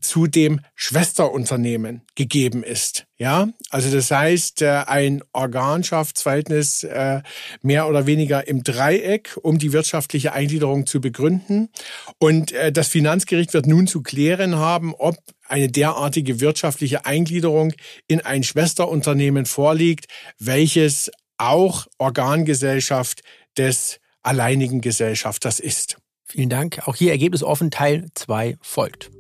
zu 0.01 0.27
dem 0.27 0.61
Schwesterunternehmen 0.75 2.03
gegeben 2.15 2.63
ist. 2.63 3.07
Ja, 3.17 3.49
also 3.71 3.91
das 3.91 4.11
heißt, 4.11 4.63
äh, 4.63 4.85
ein 4.87 5.23
Organschaftsverhältnis 5.33 6.85
äh, 6.85 7.23
mehr 7.63 7.89
oder 7.89 8.07
weniger 8.07 8.47
im 8.47 8.63
Dreieck, 8.63 9.37
um 9.43 9.59
die 9.59 9.73
wirtschaftliche 9.73 10.33
Eingliederung 10.33 10.87
zu 10.87 11.01
begründen. 11.01 11.71
Und 12.19 12.53
das 12.73 12.89
Finanzgericht 12.89 13.55
wird 13.55 13.67
nun 13.67 13.87
zu 13.87 14.03
klären 14.03 14.57
haben, 14.57 14.95
ob 14.95 15.17
eine 15.49 15.69
derartige 15.69 16.41
wirtschaftliche 16.41 17.07
Eingliederung 17.07 17.73
in 18.07 18.21
ein 18.21 18.43
Schwesterunternehmen 18.43 19.47
vorliegt, 19.47 20.07
welches 20.39 21.11
auch 21.39 21.87
Organgesellschaft 21.99 23.23
des 23.57 23.99
alleinigen 24.23 24.81
Gesellschafters 24.81 25.61
ist. 25.61 25.97
Vielen 26.31 26.49
Dank. 26.49 26.87
Auch 26.87 26.95
hier 26.95 27.11
Ergebnis 27.11 27.43
offen, 27.43 27.73
Teil 27.73 28.07
2 28.15 28.57
folgt. 28.61 29.11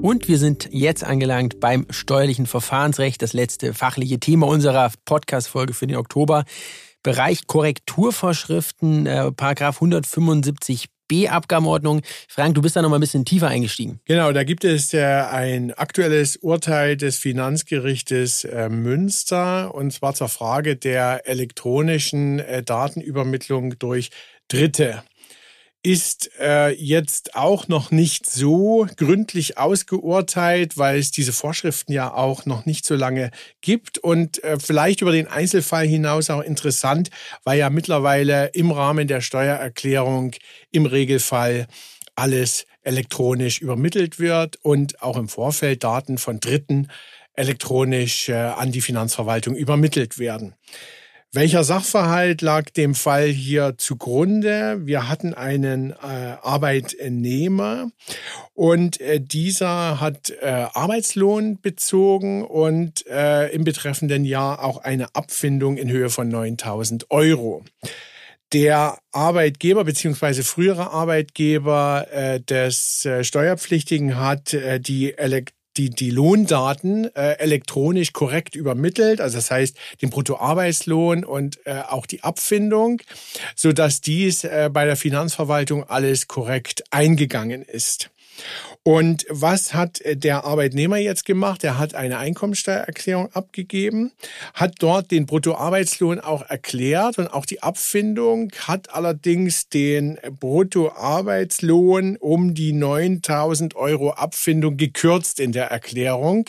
Und 0.00 0.28
wir 0.28 0.38
sind 0.38 0.66
jetzt 0.72 1.04
angelangt 1.04 1.60
beim 1.60 1.86
steuerlichen 1.90 2.46
Verfahrensrecht, 2.46 3.20
das 3.20 3.34
letzte 3.34 3.74
fachliche 3.74 4.18
Thema 4.18 4.46
unserer 4.46 4.90
Podcast-Folge 5.04 5.74
für 5.74 5.86
den 5.86 5.98
Oktober. 5.98 6.44
Bereich 7.02 7.46
Korrekturvorschriften, 7.46 9.04
äh, 9.04 9.30
Paragraph 9.30 9.82
175b 9.82 10.88
Abgabenordnung. 11.28 12.02
Frank, 12.28 12.54
du 12.54 12.62
bist 12.62 12.76
da 12.76 12.82
noch 12.82 12.90
mal 12.90 12.96
ein 12.96 13.00
bisschen 13.00 13.24
tiefer 13.24 13.48
eingestiegen. 13.48 14.00
Genau, 14.04 14.32
da 14.32 14.44
gibt 14.44 14.64
es 14.64 14.94
ein 14.94 15.72
aktuelles 15.72 16.36
Urteil 16.36 16.96
des 16.96 17.18
Finanzgerichtes 17.18 18.44
äh, 18.44 18.68
Münster 18.68 19.74
und 19.74 19.92
zwar 19.92 20.14
zur 20.14 20.28
Frage 20.28 20.76
der 20.76 21.26
elektronischen 21.26 22.38
äh, 22.38 22.62
Datenübermittlung 22.62 23.78
durch 23.78 24.10
Dritte 24.48 25.02
ist 25.82 26.30
äh, 26.40 26.70
jetzt 26.70 27.36
auch 27.36 27.68
noch 27.68 27.90
nicht 27.90 28.28
so 28.28 28.86
gründlich 28.96 29.58
ausgeurteilt, 29.58 30.76
weil 30.76 30.98
es 30.98 31.12
diese 31.12 31.32
Vorschriften 31.32 31.92
ja 31.92 32.12
auch 32.12 32.46
noch 32.46 32.66
nicht 32.66 32.84
so 32.84 32.96
lange 32.96 33.30
gibt 33.60 33.98
und 33.98 34.42
äh, 34.42 34.58
vielleicht 34.58 35.02
über 35.02 35.12
den 35.12 35.28
Einzelfall 35.28 35.86
hinaus 35.86 36.30
auch 36.30 36.42
interessant, 36.42 37.10
weil 37.44 37.58
ja 37.58 37.70
mittlerweile 37.70 38.46
im 38.48 38.72
Rahmen 38.72 39.06
der 39.06 39.20
Steuererklärung 39.20 40.32
im 40.72 40.86
Regelfall 40.86 41.68
alles 42.16 42.66
elektronisch 42.82 43.60
übermittelt 43.60 44.18
wird 44.18 44.56
und 44.62 45.00
auch 45.02 45.16
im 45.16 45.28
Vorfeld 45.28 45.84
Daten 45.84 46.18
von 46.18 46.40
Dritten 46.40 46.88
elektronisch 47.34 48.28
äh, 48.28 48.34
an 48.34 48.72
die 48.72 48.80
Finanzverwaltung 48.80 49.54
übermittelt 49.54 50.18
werden. 50.18 50.54
Welcher 51.34 51.62
Sachverhalt 51.62 52.40
lag 52.40 52.70
dem 52.70 52.94
Fall 52.94 53.26
hier 53.26 53.74
zugrunde? 53.76 54.86
Wir 54.86 55.10
hatten 55.10 55.34
einen 55.34 55.90
äh, 55.90 55.96
Arbeitnehmer 56.40 57.90
und 58.54 58.98
äh, 59.02 59.20
dieser 59.20 60.00
hat 60.00 60.30
äh, 60.40 60.46
Arbeitslohn 60.72 61.60
bezogen 61.60 62.46
und 62.46 63.06
äh, 63.08 63.48
im 63.48 63.64
betreffenden 63.64 64.24
Jahr 64.24 64.64
auch 64.64 64.78
eine 64.78 65.14
Abfindung 65.14 65.76
in 65.76 65.90
Höhe 65.90 66.08
von 66.08 66.30
9000 66.30 67.10
Euro. 67.10 67.62
Der 68.54 68.96
Arbeitgeber 69.12 69.84
beziehungsweise 69.84 70.42
frühere 70.42 70.92
Arbeitgeber 70.92 72.06
äh, 72.10 72.40
des 72.40 73.04
äh, 73.04 73.22
Steuerpflichtigen 73.22 74.16
hat 74.16 74.56
die 74.78 75.18
Elekt 75.18 75.57
die, 75.78 75.90
die 75.90 76.10
Lohndaten 76.10 77.14
äh, 77.14 77.34
elektronisch 77.38 78.12
korrekt 78.12 78.56
übermittelt, 78.56 79.20
also 79.20 79.38
das 79.38 79.50
heißt 79.50 79.76
den 80.02 80.10
Bruttoarbeitslohn 80.10 81.24
und 81.24 81.64
äh, 81.64 81.80
auch 81.88 82.06
die 82.06 82.22
Abfindung, 82.22 83.00
so 83.54 83.72
dass 83.72 84.00
dies 84.00 84.44
äh, 84.44 84.68
bei 84.72 84.84
der 84.84 84.96
Finanzverwaltung 84.96 85.84
alles 85.84 86.28
korrekt 86.28 86.84
eingegangen 86.90 87.62
ist. 87.62 88.10
Und 88.82 89.26
was 89.28 89.74
hat 89.74 90.00
äh, 90.00 90.16
der 90.16 90.44
Arbeitnehmer 90.44 90.96
jetzt 90.96 91.24
gemacht? 91.24 91.62
Er 91.64 91.78
hat 91.78 91.94
eine 91.94 92.18
Einkommensteuererklärung 92.18 93.30
abgegeben, 93.32 94.12
hat 94.54 94.76
dort 94.78 95.10
den 95.10 95.26
Bruttoarbeitslohn 95.26 96.20
auch 96.20 96.48
erklärt 96.48 97.18
und 97.18 97.28
auch 97.28 97.44
die 97.44 97.62
Abfindung, 97.62 98.50
hat 98.66 98.94
allerdings 98.94 99.68
den 99.68 100.18
Bruttoarbeitslohn 100.40 102.16
um 102.16 102.54
die 102.54 102.72
9000 102.72 103.76
Euro 103.76 104.10
Abfindung 104.10 104.76
gekürzt 104.76 105.38
in 105.38 105.52
der 105.52 105.66
Erklärung, 105.66 106.48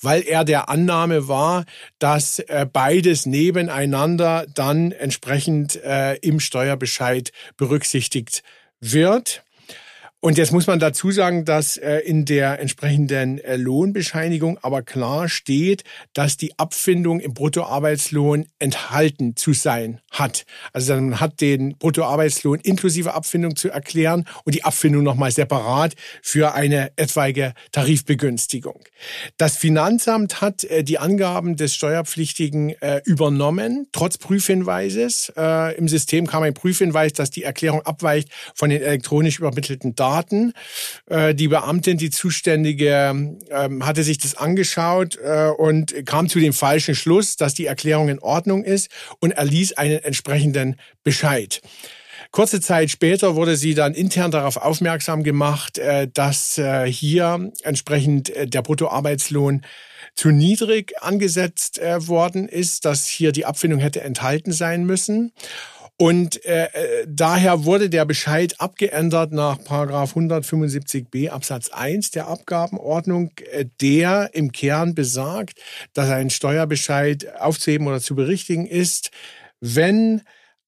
weil 0.00 0.22
er 0.22 0.44
der 0.44 0.68
Annahme 0.68 1.28
war, 1.28 1.64
dass 1.98 2.38
äh, 2.38 2.66
beides 2.70 3.26
nebeneinander 3.26 4.46
dann 4.54 4.92
entsprechend 4.92 5.76
äh, 5.84 6.14
im 6.16 6.40
Steuerbescheid 6.40 7.30
berücksichtigt 7.56 8.42
wird. 8.80 9.43
Und 10.24 10.38
jetzt 10.38 10.52
muss 10.52 10.66
man 10.66 10.78
dazu 10.78 11.10
sagen, 11.10 11.44
dass 11.44 11.76
äh, 11.76 11.98
in 11.98 12.24
der 12.24 12.58
entsprechenden 12.58 13.36
äh, 13.40 13.56
Lohnbescheinigung 13.56 14.56
aber 14.62 14.80
klar 14.80 15.28
steht, 15.28 15.84
dass 16.14 16.38
die 16.38 16.58
Abfindung 16.58 17.20
im 17.20 17.34
Bruttoarbeitslohn 17.34 18.46
enthalten 18.58 19.36
zu 19.36 19.52
sein 19.52 20.00
hat. 20.10 20.46
Also 20.72 20.94
man 20.94 21.20
hat 21.20 21.42
den 21.42 21.76
Bruttoarbeitslohn 21.76 22.60
inklusive 22.60 23.12
Abfindung 23.12 23.54
zu 23.54 23.68
erklären 23.68 24.24
und 24.44 24.54
die 24.54 24.64
Abfindung 24.64 25.02
nochmal 25.02 25.30
separat 25.30 25.92
für 26.22 26.54
eine 26.54 26.92
etwaige 26.96 27.52
Tarifbegünstigung. 27.72 28.82
Das 29.36 29.58
Finanzamt 29.58 30.40
hat 30.40 30.64
äh, 30.64 30.84
die 30.84 30.98
Angaben 30.98 31.56
des 31.56 31.74
Steuerpflichtigen 31.74 32.72
übernommen, 33.04 33.88
trotz 33.92 34.16
Prüfhinweises. 34.16 35.32
Im 35.76 35.88
System 35.88 36.26
kam 36.26 36.42
ein 36.44 36.54
Prüfhinweis, 36.54 37.12
dass 37.12 37.30
die 37.30 37.42
Erklärung 37.42 37.82
abweicht 37.82 38.30
von 38.54 38.70
den 38.70 38.80
elektronisch 38.80 39.38
übermittelten 39.38 39.94
Daten. 39.94 40.13
Daten. 40.14 40.52
Äh, 41.06 41.34
die 41.34 41.48
Beamtin, 41.48 41.98
die 41.98 42.10
Zuständige, 42.10 43.12
ähm, 43.50 43.86
hatte 43.86 44.04
sich 44.04 44.18
das 44.18 44.36
angeschaut 44.36 45.18
äh, 45.22 45.48
und 45.48 46.06
kam 46.06 46.28
zu 46.28 46.38
dem 46.38 46.52
falschen 46.52 46.94
Schluss, 46.94 47.36
dass 47.36 47.54
die 47.54 47.66
Erklärung 47.66 48.08
in 48.08 48.20
Ordnung 48.20 48.64
ist 48.64 48.90
und 49.20 49.32
erließ 49.32 49.72
einen 49.74 50.02
entsprechenden 50.02 50.76
Bescheid. 51.02 51.60
Kurze 52.30 52.60
Zeit 52.60 52.90
später 52.90 53.36
wurde 53.36 53.56
sie 53.56 53.74
dann 53.74 53.94
intern 53.94 54.30
darauf 54.30 54.56
aufmerksam 54.56 55.22
gemacht, 55.22 55.78
äh, 55.78 56.08
dass 56.12 56.60
hier 56.86 57.52
entsprechend 57.62 58.32
der 58.36 58.62
Bruttoarbeitslohn 58.62 59.62
zu 60.14 60.30
niedrig 60.30 60.92
angesetzt 61.02 61.80
worden 61.80 62.48
ist, 62.48 62.84
dass 62.84 63.06
hier 63.06 63.32
die 63.32 63.46
Abfindung 63.46 63.80
hätte 63.80 64.00
enthalten 64.00 64.52
sein 64.52 64.84
müssen. 64.84 65.32
Und 65.96 66.44
äh, 66.44 66.64
äh, 66.64 67.06
daher 67.06 67.64
wurde 67.64 67.88
der 67.88 68.04
Bescheid 68.04 68.60
abgeändert 68.60 69.32
nach 69.32 69.62
Paragraph 69.62 70.16
175b 70.16 71.30
Absatz 71.30 71.68
1 71.68 72.10
der 72.10 72.26
Abgabenordnung, 72.26 73.30
äh, 73.52 73.66
der 73.80 74.30
im 74.32 74.50
Kern 74.50 74.96
besagt, 74.96 75.60
dass 75.92 76.10
ein 76.10 76.30
Steuerbescheid 76.30 77.36
aufzuheben 77.38 77.86
oder 77.86 78.00
zu 78.00 78.16
berichtigen 78.16 78.66
ist, 78.66 79.12
wenn 79.60 80.22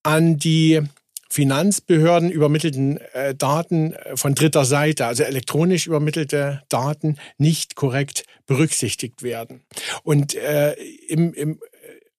an 0.05 0.37
die 0.37 0.83
Finanzbehörden 1.29 2.31
übermittelten 2.31 2.99
äh, 3.13 3.35
Daten 3.35 3.93
äh, 3.95 4.17
von 4.17 4.35
dritter 4.35 4.65
Seite, 4.65 5.07
also 5.07 5.25
elektronisch 5.25 5.87
übermittelte 5.87 6.63
Daten, 6.69 7.17
nicht 7.37 7.75
korrekt 7.75 8.25
berücksichtigt 8.47 9.23
werden. 9.23 9.65
Und 10.05 10.35
äh, 10.37 10.75
im, 11.09 11.35
im 11.35 11.59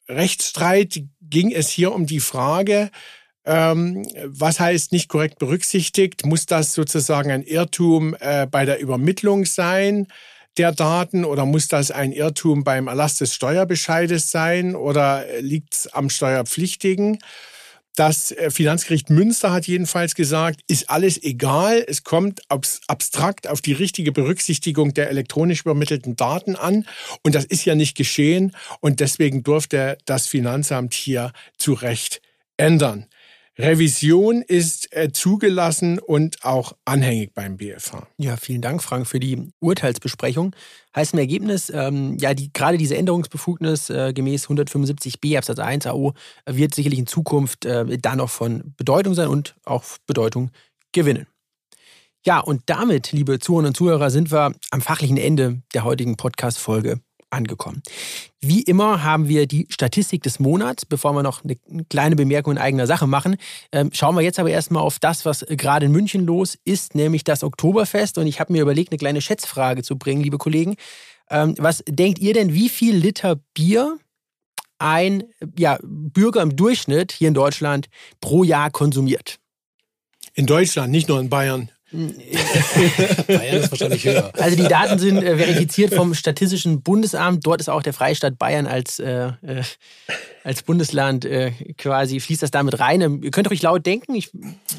Rechtsstreit 0.09 1.01
ging 1.21 1.51
es 1.51 1.69
hier 1.69 1.93
um 1.93 2.05
die 2.05 2.19
Frage, 2.19 2.89
ähm, 3.45 4.05
was 4.25 4.59
heißt 4.59 4.91
nicht 4.91 5.09
korrekt 5.09 5.39
berücksichtigt? 5.39 6.25
Muss 6.25 6.45
das 6.45 6.73
sozusagen 6.73 7.31
ein 7.31 7.43
Irrtum 7.43 8.15
äh, 8.19 8.45
bei 8.45 8.65
der 8.65 8.79
Übermittlung 8.79 9.45
sein? 9.45 10.07
der 10.57 10.71
Daten 10.71 11.25
oder 11.25 11.45
muss 11.45 11.67
das 11.67 11.91
ein 11.91 12.11
Irrtum 12.11 12.63
beim 12.63 12.87
Erlass 12.87 13.15
des 13.15 13.33
Steuerbescheides 13.33 14.31
sein 14.31 14.75
oder 14.75 15.25
liegt 15.39 15.73
es 15.73 15.87
am 15.93 16.09
Steuerpflichtigen? 16.09 17.19
Das 17.97 18.31
äh, 18.31 18.51
Finanzgericht 18.51 19.09
Münster 19.09 19.51
hat 19.51 19.65
jedenfalls 19.65 20.13
gesagt, 20.13 20.61
ist 20.67 20.87
alles 20.89 21.21
egal. 21.23 21.83
Es 21.87 22.03
kommt 22.03 22.41
abstrakt 22.47 23.47
auf 23.47 23.59
die 23.59 23.73
richtige 23.73 24.11
Berücksichtigung 24.11 24.93
der 24.93 25.09
elektronisch 25.09 25.61
übermittelten 25.61 26.15
Daten 26.15 26.55
an. 26.55 26.85
Und 27.23 27.33
das 27.33 27.43
ist 27.43 27.65
ja 27.65 27.73
nicht 27.73 27.97
geschehen. 27.97 28.55
Und 28.81 28.99
deswegen 28.99 29.41
durfte 29.41 29.97
das 30.05 30.27
Finanzamt 30.27 30.93
hier 30.93 31.33
zu 31.57 31.73
Recht 31.73 32.21
ändern. 32.55 33.07
Revision 33.59 34.43
ist 34.43 34.95
äh, 34.95 35.11
zugelassen 35.11 35.97
und 35.97 36.43
auch 36.43 36.73
anhängig 36.85 37.33
beim 37.33 37.57
BFH. 37.57 38.07
Ja, 38.17 38.37
vielen 38.37 38.61
Dank, 38.61 38.83
Frank, 38.83 39.07
für 39.07 39.19
die 39.19 39.51
Urteilsbesprechung. 39.59 40.55
Heißt 40.95 41.13
im 41.13 41.19
Ergebnis, 41.19 41.71
ähm, 41.73 42.17
ja, 42.19 42.35
die, 42.35 42.53
gerade 42.53 42.77
diese 42.77 42.95
Änderungsbefugnis 42.95 43.89
äh, 43.89 44.13
gemäß 44.13 44.47
175b 44.47 45.37
Absatz 45.37 45.57
1 45.57 45.87
AO 45.87 46.13
wird 46.45 46.75
sicherlich 46.75 46.99
in 46.99 47.07
Zukunft 47.07 47.65
äh, 47.65 47.97
da 47.97 48.15
noch 48.15 48.29
von 48.29 48.75
Bedeutung 48.77 49.15
sein 49.15 49.27
und 49.27 49.55
auch 49.65 49.83
Bedeutung 50.05 50.51
gewinnen. 50.91 51.25
Ja, 52.25 52.39
und 52.39 52.63
damit, 52.67 53.11
liebe 53.11 53.39
Zuhörerinnen 53.39 53.69
und 53.69 53.77
Zuhörer, 53.77 54.11
sind 54.11 54.31
wir 54.31 54.51
am 54.69 54.81
fachlichen 54.81 55.17
Ende 55.17 55.61
der 55.73 55.83
heutigen 55.83 56.15
Podcast-Folge 56.17 56.99
angekommen. 57.29 57.81
Wie 58.39 58.61
immer 58.61 59.03
haben 59.03 59.27
wir 59.27 59.47
die 59.47 59.67
Statistik 59.69 60.23
des 60.23 60.39
Monats. 60.39 60.85
Bevor 60.85 61.13
wir 61.13 61.23
noch 61.23 61.43
eine 61.43 61.57
kleine 61.89 62.15
Bemerkung 62.15 62.53
in 62.53 62.57
eigener 62.57 62.87
Sache 62.87 63.07
machen, 63.07 63.37
ähm, 63.71 63.89
schauen 63.93 64.15
wir 64.15 64.21
jetzt 64.21 64.39
aber 64.39 64.49
erstmal 64.49 64.83
auf 64.83 64.99
das, 64.99 65.25
was 65.25 65.45
gerade 65.49 65.87
in 65.87 65.91
München 65.91 66.25
los 66.25 66.57
ist, 66.63 66.95
nämlich 66.95 67.23
das 67.23 67.43
Oktoberfest. 67.43 68.17
Und 68.17 68.27
ich 68.27 68.39
habe 68.39 68.53
mir 68.53 68.61
überlegt, 68.61 68.91
eine 68.91 68.97
kleine 68.97 69.21
Schätzfrage 69.21 69.83
zu 69.83 69.97
bringen, 69.97 70.21
liebe 70.21 70.37
Kollegen. 70.37 70.75
Ähm, 71.29 71.55
was 71.57 71.83
denkt 71.87 72.19
ihr 72.19 72.33
denn, 72.33 72.53
wie 72.53 72.69
viel 72.69 72.95
Liter 72.95 73.37
Bier 73.53 73.97
ein 74.79 75.23
ja, 75.57 75.79
Bürger 75.83 76.41
im 76.41 76.55
Durchschnitt 76.55 77.11
hier 77.11 77.27
in 77.27 77.33
Deutschland 77.33 77.87
pro 78.21 78.43
Jahr 78.43 78.71
konsumiert? 78.71 79.39
In 80.33 80.45
Deutschland, 80.45 80.91
nicht 80.91 81.07
nur 81.07 81.19
in 81.19 81.29
Bayern. 81.29 81.71
Bayern 81.91 83.61
ist 83.61 83.71
wahrscheinlich 83.71 84.03
höher. 84.03 84.31
Also 84.37 84.57
die 84.57 84.67
Daten 84.67 84.99
sind 84.99 85.23
äh, 85.23 85.37
verifiziert 85.37 85.93
vom 85.93 86.13
Statistischen 86.13 86.81
Bundesamt. 86.81 87.45
Dort 87.45 87.61
ist 87.61 87.69
auch 87.69 87.81
der 87.81 87.93
Freistaat 87.93 88.37
Bayern 88.37 88.67
als, 88.67 88.99
äh, 88.99 89.31
äh, 89.41 89.63
als 90.43 90.63
Bundesland 90.63 91.23
äh, 91.23 91.51
quasi, 91.77 92.19
fließt 92.19 92.43
das 92.43 92.51
damit 92.51 92.79
rein. 92.79 92.99
Ähm, 93.01 93.23
ihr 93.23 93.31
könnt 93.31 93.49
ruhig 93.49 93.61
laut 93.61 93.85
denken. 93.85 94.15
Ich 94.15 94.31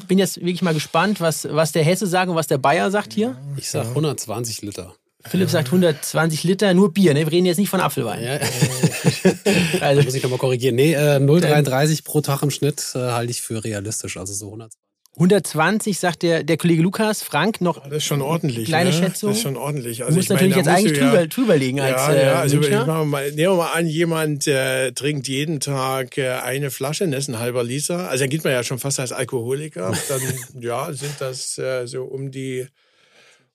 bin 0.07 0.19
jetzt 0.19 0.37
wirklich 0.37 0.61
mal 0.61 0.73
gespannt, 0.73 1.19
was, 1.19 1.47
was 1.49 1.71
der 1.71 1.83
Hesse 1.83 2.05
sagt 2.05 2.29
und 2.29 2.35
was 2.35 2.47
der 2.47 2.59
Bayer 2.59 2.91
sagt 2.91 3.13
hier. 3.13 3.35
Ich 3.57 3.69
sag 3.69 3.87
120 3.87 4.61
Liter. 4.61 4.93
Philipp 5.25 5.49
sagt 5.49 5.67
120 5.67 6.43
Liter, 6.43 6.73
nur 6.73 6.93
Bier. 6.93 7.13
Ne? 7.13 7.25
Wir 7.25 7.31
reden 7.31 7.45
jetzt 7.45 7.57
nicht 7.57 7.69
von 7.69 7.81
Apfelwein. 7.81 8.23
Ja, 8.23 8.39
also 9.81 10.01
muss 10.03 10.13
ich 10.13 10.23
nochmal 10.23 10.39
korrigieren. 10.39 10.75
Nee, 10.75 10.93
äh, 10.93 11.17
0,33 11.17 12.05
pro 12.05 12.21
Tag 12.21 12.41
im 12.41 12.51
Schnitt 12.51 12.93
äh, 12.95 12.99
halte 12.99 13.31
ich 13.31 13.41
für 13.41 13.61
realistisch. 13.63 14.15
Also 14.15 14.33
so 14.33 14.45
120. 14.45 14.88
120 15.19 15.99
sagt 15.99 16.23
der, 16.23 16.43
der 16.43 16.55
Kollege 16.55 16.81
Lukas. 16.81 17.21
Frank 17.23 17.59
noch. 17.59 17.83
Das 17.83 17.97
ist 17.97 18.05
schon 18.05 18.21
ordentlich. 18.21 18.65
Kleine 18.65 18.91
ne? 18.91 18.95
Schätzung. 18.95 19.31
Das 19.31 19.37
ist 19.37 19.43
schon 19.43 19.57
ordentlich. 19.57 20.01
Also 20.01 20.13
du 20.13 20.17
musst 20.17 20.29
natürlich 20.29 20.55
meine, 20.55 20.67
jetzt 20.69 20.77
eigentlich 20.77 20.97
drüber, 20.97 21.19
ja, 21.19 21.27
drüber 21.27 21.57
legen 21.57 21.81
als 21.81 21.91
ja, 21.91 22.15
ja, 22.15 22.39
also 22.39 22.61
äh, 22.61 22.85
mal, 23.05 23.29
nehmen 23.31 23.37
wir 23.37 23.55
mal 23.55 23.73
an, 23.73 23.85
jemand 23.85 24.47
äh, 24.47 24.93
trinkt 24.93 25.27
jeden 25.27 25.59
Tag 25.59 26.17
äh, 26.17 26.29
eine 26.29 26.71
Flasche, 26.71 27.05
das 27.09 27.25
ist 27.25 27.27
ein 27.27 27.39
halber 27.39 27.65
Liter. 27.65 28.09
Also 28.09 28.23
dann 28.23 28.29
geht 28.29 28.45
man 28.45 28.53
ja 28.53 28.63
schon 28.63 28.79
fast 28.79 29.01
als 29.01 29.11
Alkoholiker. 29.11 29.91
Dann 30.07 30.21
ja, 30.61 30.93
sind 30.93 31.15
das 31.19 31.57
äh, 31.57 31.85
so 31.85 32.03
um 32.03 32.31
die 32.31 32.67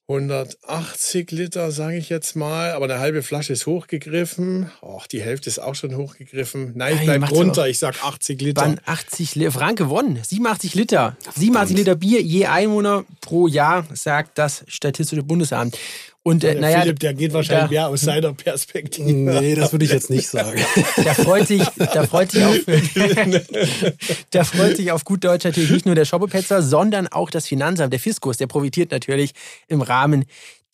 180 0.06 1.30
Liter, 1.30 1.72
sage 1.72 1.96
ich 1.96 2.10
jetzt 2.10 2.36
mal, 2.36 2.72
aber 2.72 2.84
eine 2.84 2.98
halbe 2.98 3.22
Flasche 3.22 3.54
ist 3.54 3.64
hochgegriffen. 3.64 4.70
Och, 4.82 5.06
die 5.06 5.22
Hälfte 5.22 5.48
ist 5.48 5.58
auch 5.58 5.74
schon 5.74 5.96
hochgegriffen. 5.96 6.72
Nein, 6.74 6.96
ich 6.96 7.04
bleib 7.04 7.26
drunter, 7.26 7.68
ich 7.68 7.78
sag 7.78 8.04
80 8.04 8.42
Liter. 8.42 8.60
Wann 8.60 8.80
80 8.84 9.34
Liter? 9.34 9.52
Frank 9.52 9.78
gewonnen. 9.78 10.20
87 10.22 10.74
Liter. 10.74 11.16
87 11.34 11.74
Liter 11.74 11.94
Bier 11.94 12.20
je 12.20 12.44
Einwohner 12.44 13.06
pro 13.22 13.46
Jahr, 13.46 13.86
sagt 13.94 14.36
das 14.36 14.64
Statistische 14.68 15.22
Bundesamt. 15.22 15.78
Und 16.26 16.42
äh, 16.42 16.54
naja, 16.54 16.80
Philipp, 16.80 17.00
der 17.00 17.12
geht 17.12 17.34
wahrscheinlich 17.34 17.70
mehr 17.70 17.86
aus 17.88 18.00
seiner 18.00 18.32
Perspektive. 18.32 19.12
Nee, 19.12 19.54
das 19.54 19.72
würde 19.72 19.84
ich 19.84 19.92
jetzt 19.92 20.08
nicht 20.08 20.26
sagen. 20.26 20.58
der 20.96 21.14
freut 21.14 21.46
sich, 21.46 21.62
der 21.68 22.08
freut 22.08 22.30
sich 22.30 22.42
auf, 22.42 22.56
der 24.32 24.44
freut 24.46 24.76
sich 24.78 24.90
auf 24.90 25.04
gut 25.04 25.22
Deutsch 25.22 25.44
natürlich 25.44 25.70
nicht 25.70 25.84
nur 25.84 25.94
der 25.94 26.06
Shoppepetzer, 26.06 26.62
sondern 26.62 27.08
auch 27.08 27.28
das 27.28 27.46
Finanzamt, 27.46 27.92
der 27.92 28.00
Fiskus, 28.00 28.38
der 28.38 28.46
profitiert 28.46 28.90
natürlich 28.90 29.32
im 29.68 29.82
Rahmen 29.82 30.24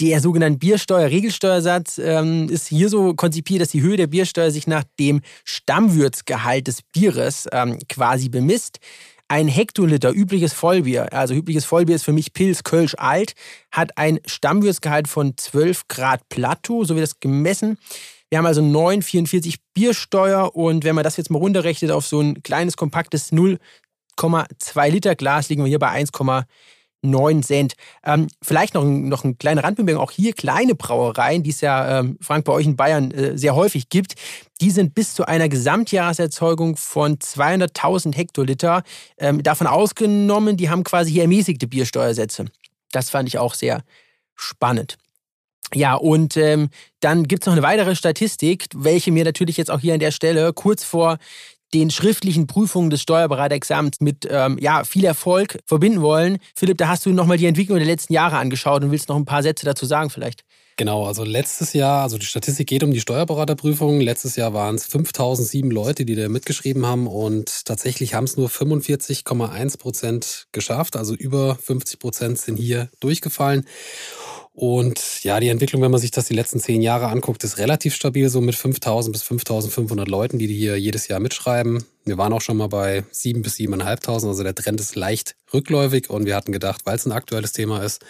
der 0.00 0.20
sogenannten 0.20 0.60
Biersteuer. 0.60 1.10
Regelsteuersatz 1.10 1.98
ähm, 1.98 2.48
ist 2.48 2.68
hier 2.68 2.88
so 2.88 3.14
konzipiert, 3.14 3.60
dass 3.60 3.70
die 3.70 3.82
Höhe 3.82 3.96
der 3.96 4.06
Biersteuer 4.06 4.52
sich 4.52 4.68
nach 4.68 4.84
dem 5.00 5.20
Stammwürzgehalt 5.44 6.68
des 6.68 6.82
Bieres 6.82 7.48
ähm, 7.50 7.76
quasi 7.88 8.28
bemisst. 8.28 8.78
Ein 9.30 9.46
Hektoliter 9.46 10.10
übliches 10.12 10.52
Vollbier, 10.52 11.12
also 11.12 11.34
übliches 11.34 11.64
Vollbier 11.64 11.94
ist 11.94 12.02
für 12.02 12.12
mich 12.12 12.32
Pils 12.32 12.64
Kölsch 12.64 12.96
alt, 12.98 13.34
hat 13.70 13.96
ein 13.96 14.18
Stammwürzgehalt 14.26 15.06
von 15.06 15.36
12 15.36 15.86
Grad 15.86 16.28
Plateau, 16.28 16.82
so 16.82 16.96
wird 16.96 17.04
das 17.04 17.20
gemessen. 17.20 17.78
Wir 18.28 18.38
haben 18.38 18.46
also 18.46 18.60
9,44 18.60 19.58
Biersteuer 19.72 20.56
und 20.56 20.82
wenn 20.82 20.96
man 20.96 21.04
das 21.04 21.16
jetzt 21.16 21.30
mal 21.30 21.38
runterrechnet 21.38 21.92
auf 21.92 22.08
so 22.08 22.20
ein 22.20 22.42
kleines, 22.42 22.76
kompaktes 22.76 23.30
0,2 23.30 24.88
Liter 24.90 25.14
Glas, 25.14 25.48
liegen 25.48 25.62
wir 25.62 25.68
hier 25.68 25.78
bei 25.78 25.92
1,9 25.92 26.42
9 27.02 27.42
Cent. 27.42 27.74
Ähm, 28.04 28.28
vielleicht 28.42 28.74
noch, 28.74 28.84
noch 28.84 29.24
eine 29.24 29.34
kleine 29.34 29.64
Randbemerkung. 29.64 30.02
Auch 30.02 30.10
hier 30.10 30.32
kleine 30.32 30.74
Brauereien, 30.74 31.42
die 31.42 31.50
es 31.50 31.60
ja, 31.60 32.00
ähm, 32.00 32.18
Frank, 32.20 32.44
bei 32.44 32.52
euch 32.52 32.66
in 32.66 32.76
Bayern 32.76 33.10
äh, 33.10 33.38
sehr 33.38 33.54
häufig 33.54 33.88
gibt, 33.88 34.14
die 34.60 34.70
sind 34.70 34.94
bis 34.94 35.14
zu 35.14 35.26
einer 35.26 35.48
Gesamtjahreserzeugung 35.48 36.76
von 36.76 37.18
200.000 37.18 38.14
Hektoliter 38.14 38.82
ähm, 39.18 39.42
davon 39.42 39.66
ausgenommen. 39.66 40.56
Die 40.56 40.68
haben 40.70 40.84
quasi 40.84 41.12
hier 41.12 41.22
ermäßigte 41.22 41.66
Biersteuersätze. 41.66 42.46
Das 42.92 43.10
fand 43.10 43.28
ich 43.28 43.38
auch 43.38 43.54
sehr 43.54 43.82
spannend. 44.34 44.98
Ja, 45.72 45.94
und 45.94 46.36
ähm, 46.36 46.68
dann 46.98 47.28
gibt 47.28 47.42
es 47.42 47.46
noch 47.46 47.52
eine 47.52 47.62
weitere 47.62 47.94
Statistik, 47.94 48.66
welche 48.74 49.12
mir 49.12 49.24
natürlich 49.24 49.56
jetzt 49.56 49.70
auch 49.70 49.80
hier 49.80 49.94
an 49.94 50.00
der 50.00 50.10
Stelle 50.10 50.52
kurz 50.52 50.82
vor 50.82 51.18
den 51.74 51.90
schriftlichen 51.90 52.46
Prüfungen 52.46 52.90
des 52.90 53.02
Steuerberaterexamens 53.02 54.00
mit 54.00 54.26
ähm, 54.30 54.58
ja, 54.60 54.84
viel 54.84 55.04
Erfolg 55.04 55.58
verbinden 55.66 56.00
wollen. 56.00 56.38
Philipp, 56.54 56.78
da 56.78 56.88
hast 56.88 57.06
du 57.06 57.10
nochmal 57.10 57.36
die 57.36 57.46
Entwicklung 57.46 57.78
der 57.78 57.86
letzten 57.86 58.12
Jahre 58.12 58.38
angeschaut 58.38 58.82
und 58.82 58.90
willst 58.90 59.08
noch 59.08 59.16
ein 59.16 59.24
paar 59.24 59.42
Sätze 59.42 59.64
dazu 59.64 59.86
sagen 59.86 60.10
vielleicht. 60.10 60.44
Genau, 60.80 61.04
also 61.04 61.24
letztes 61.24 61.74
Jahr, 61.74 62.02
also 62.02 62.16
die 62.16 62.24
Statistik 62.24 62.66
geht 62.66 62.82
um 62.82 62.90
die 62.90 63.00
Steuerberaterprüfung. 63.00 64.00
Letztes 64.00 64.36
Jahr 64.36 64.54
waren 64.54 64.76
es 64.76 64.86
5007 64.86 65.70
Leute, 65.70 66.06
die 66.06 66.14
da 66.14 66.26
mitgeschrieben 66.30 66.86
haben 66.86 67.06
und 67.06 67.66
tatsächlich 67.66 68.14
haben 68.14 68.24
es 68.24 68.38
nur 68.38 68.48
45,1 68.48 69.78
Prozent 69.78 70.46
geschafft. 70.52 70.96
Also 70.96 71.14
über 71.14 71.56
50 71.56 71.98
Prozent 71.98 72.38
sind 72.38 72.56
hier 72.56 72.88
durchgefallen. 73.00 73.66
Und 74.52 75.22
ja, 75.22 75.38
die 75.38 75.48
Entwicklung, 75.48 75.80
wenn 75.80 75.92
man 75.92 76.00
sich 76.00 76.10
das 76.10 76.26
die 76.26 76.34
letzten 76.34 76.58
zehn 76.58 76.82
Jahre 76.82 77.06
anguckt, 77.06 77.44
ist 77.44 77.58
relativ 77.58 77.94
stabil, 77.94 78.28
so 78.28 78.40
mit 78.40 78.56
5000 78.56 79.12
bis 79.12 79.22
5500 79.22 80.08
Leuten, 80.08 80.38
die 80.38 80.48
hier 80.48 80.76
jedes 80.76 81.06
Jahr 81.06 81.20
mitschreiben. 81.20 81.84
Wir 82.04 82.18
waren 82.18 82.32
auch 82.32 82.40
schon 82.40 82.56
mal 82.56 82.66
bei 82.66 83.04
7 83.12 83.42
bis 83.42 83.56
7.500, 83.56 84.26
also 84.26 84.42
der 84.42 84.54
Trend 84.54 84.80
ist 84.80 84.96
leicht 84.96 85.36
rückläufig 85.54 86.10
und 86.10 86.24
wir 86.24 86.34
hatten 86.34 86.50
gedacht, 86.50 86.80
weil 86.84 86.96
es 86.96 87.06
ein 87.06 87.12
aktuelles 87.12 87.52
Thema 87.52 87.82
ist, 87.84 88.04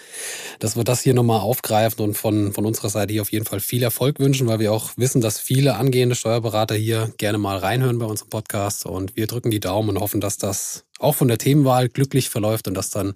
dass 0.59 0.75
wir 0.75 0.83
das 0.83 1.01
hier 1.01 1.13
nochmal 1.13 1.41
aufgreifen 1.41 2.03
und 2.03 2.17
von, 2.17 2.53
von 2.53 2.65
unserer 2.65 2.89
Seite 2.89 3.13
hier 3.13 3.21
auf 3.21 3.31
jeden 3.31 3.45
Fall 3.45 3.59
viel 3.59 3.83
Erfolg 3.83 4.19
wünschen, 4.19 4.47
weil 4.47 4.59
wir 4.59 4.73
auch 4.73 4.91
wissen, 4.95 5.21
dass 5.21 5.39
viele 5.39 5.75
angehende 5.75 6.15
Steuerberater 6.15 6.73
hier 6.73 7.13
gerne 7.17 7.37
mal 7.37 7.57
reinhören 7.57 7.99
bei 7.99 8.05
unserem 8.05 8.29
Podcast 8.29 8.85
und 8.85 9.15
wir 9.15 9.27
drücken 9.27 9.51
die 9.51 9.59
Daumen 9.59 9.89
und 9.89 9.99
hoffen, 9.99 10.21
dass 10.21 10.37
das 10.37 10.85
auch 10.99 11.15
von 11.15 11.27
der 11.27 11.37
Themenwahl 11.37 11.89
glücklich 11.89 12.29
verläuft 12.29 12.67
und 12.67 12.75
dass 12.75 12.91
dann 12.91 13.13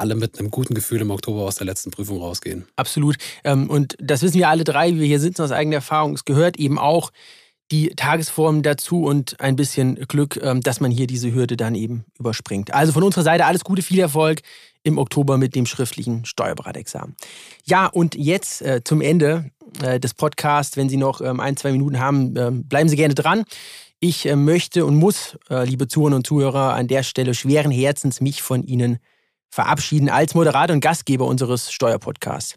alle 0.00 0.14
mit 0.14 0.38
einem 0.38 0.50
guten 0.50 0.74
Gefühl 0.74 1.00
im 1.00 1.10
Oktober 1.10 1.42
aus 1.42 1.56
der 1.56 1.66
letzten 1.66 1.90
Prüfung 1.90 2.18
rausgehen. 2.18 2.66
Absolut. 2.76 3.16
Ähm, 3.44 3.70
und 3.70 3.96
das 4.00 4.22
wissen 4.22 4.38
wir 4.38 4.48
alle 4.48 4.64
drei, 4.64 4.94
wie 4.94 5.00
wir 5.00 5.06
hier 5.06 5.20
sitzen 5.20 5.42
aus 5.42 5.52
eigener 5.52 5.76
Erfahrung. 5.76 6.14
Es 6.14 6.24
gehört 6.24 6.58
eben 6.58 6.78
auch 6.78 7.10
die 7.70 7.90
Tagesform 7.90 8.62
dazu 8.62 9.04
und 9.04 9.38
ein 9.40 9.56
bisschen 9.56 9.94
Glück, 10.08 10.40
ähm, 10.42 10.60
dass 10.60 10.80
man 10.80 10.90
hier 10.90 11.06
diese 11.06 11.32
Hürde 11.32 11.56
dann 11.56 11.74
eben 11.74 12.04
überspringt. 12.18 12.74
Also 12.74 12.92
von 12.92 13.02
unserer 13.02 13.22
Seite 13.22 13.44
alles 13.44 13.62
Gute, 13.62 13.82
viel 13.82 14.00
Erfolg 14.00 14.40
im 14.82 14.98
Oktober 14.98 15.38
mit 15.38 15.54
dem 15.54 15.66
schriftlichen 15.66 16.24
Steuerberaterexamen. 16.24 17.14
Ja, 17.64 17.86
und 17.86 18.14
jetzt 18.14 18.62
äh, 18.62 18.82
zum 18.82 19.00
Ende 19.00 19.50
äh, 19.82 20.00
des 20.00 20.14
Podcasts, 20.14 20.76
wenn 20.76 20.88
Sie 20.88 20.96
noch 20.96 21.20
ähm, 21.20 21.38
ein, 21.38 21.56
zwei 21.56 21.70
Minuten 21.70 22.00
haben, 22.00 22.64
bleiben 22.66 22.88
Sie 22.88 22.96
gerne 22.96 23.14
dran. 23.14 23.44
Ich 24.00 24.26
äh, 24.26 24.34
möchte 24.34 24.84
und 24.84 24.96
muss, 24.96 25.36
liebe 25.48 25.86
Zuhörerinnen 25.86 26.18
und 26.18 26.26
Zuhörer, 26.26 26.74
an 26.74 26.88
der 26.88 27.02
Stelle 27.02 27.34
schweren 27.34 27.70
Herzens 27.70 28.20
mich 28.20 28.42
von 28.42 28.64
Ihnen 28.64 28.98
verabschieden 29.50 30.08
als 30.08 30.34
Moderator 30.34 30.74
und 30.74 30.80
Gastgeber 30.80 31.26
unseres 31.26 31.72
Steuerpodcasts. 31.72 32.54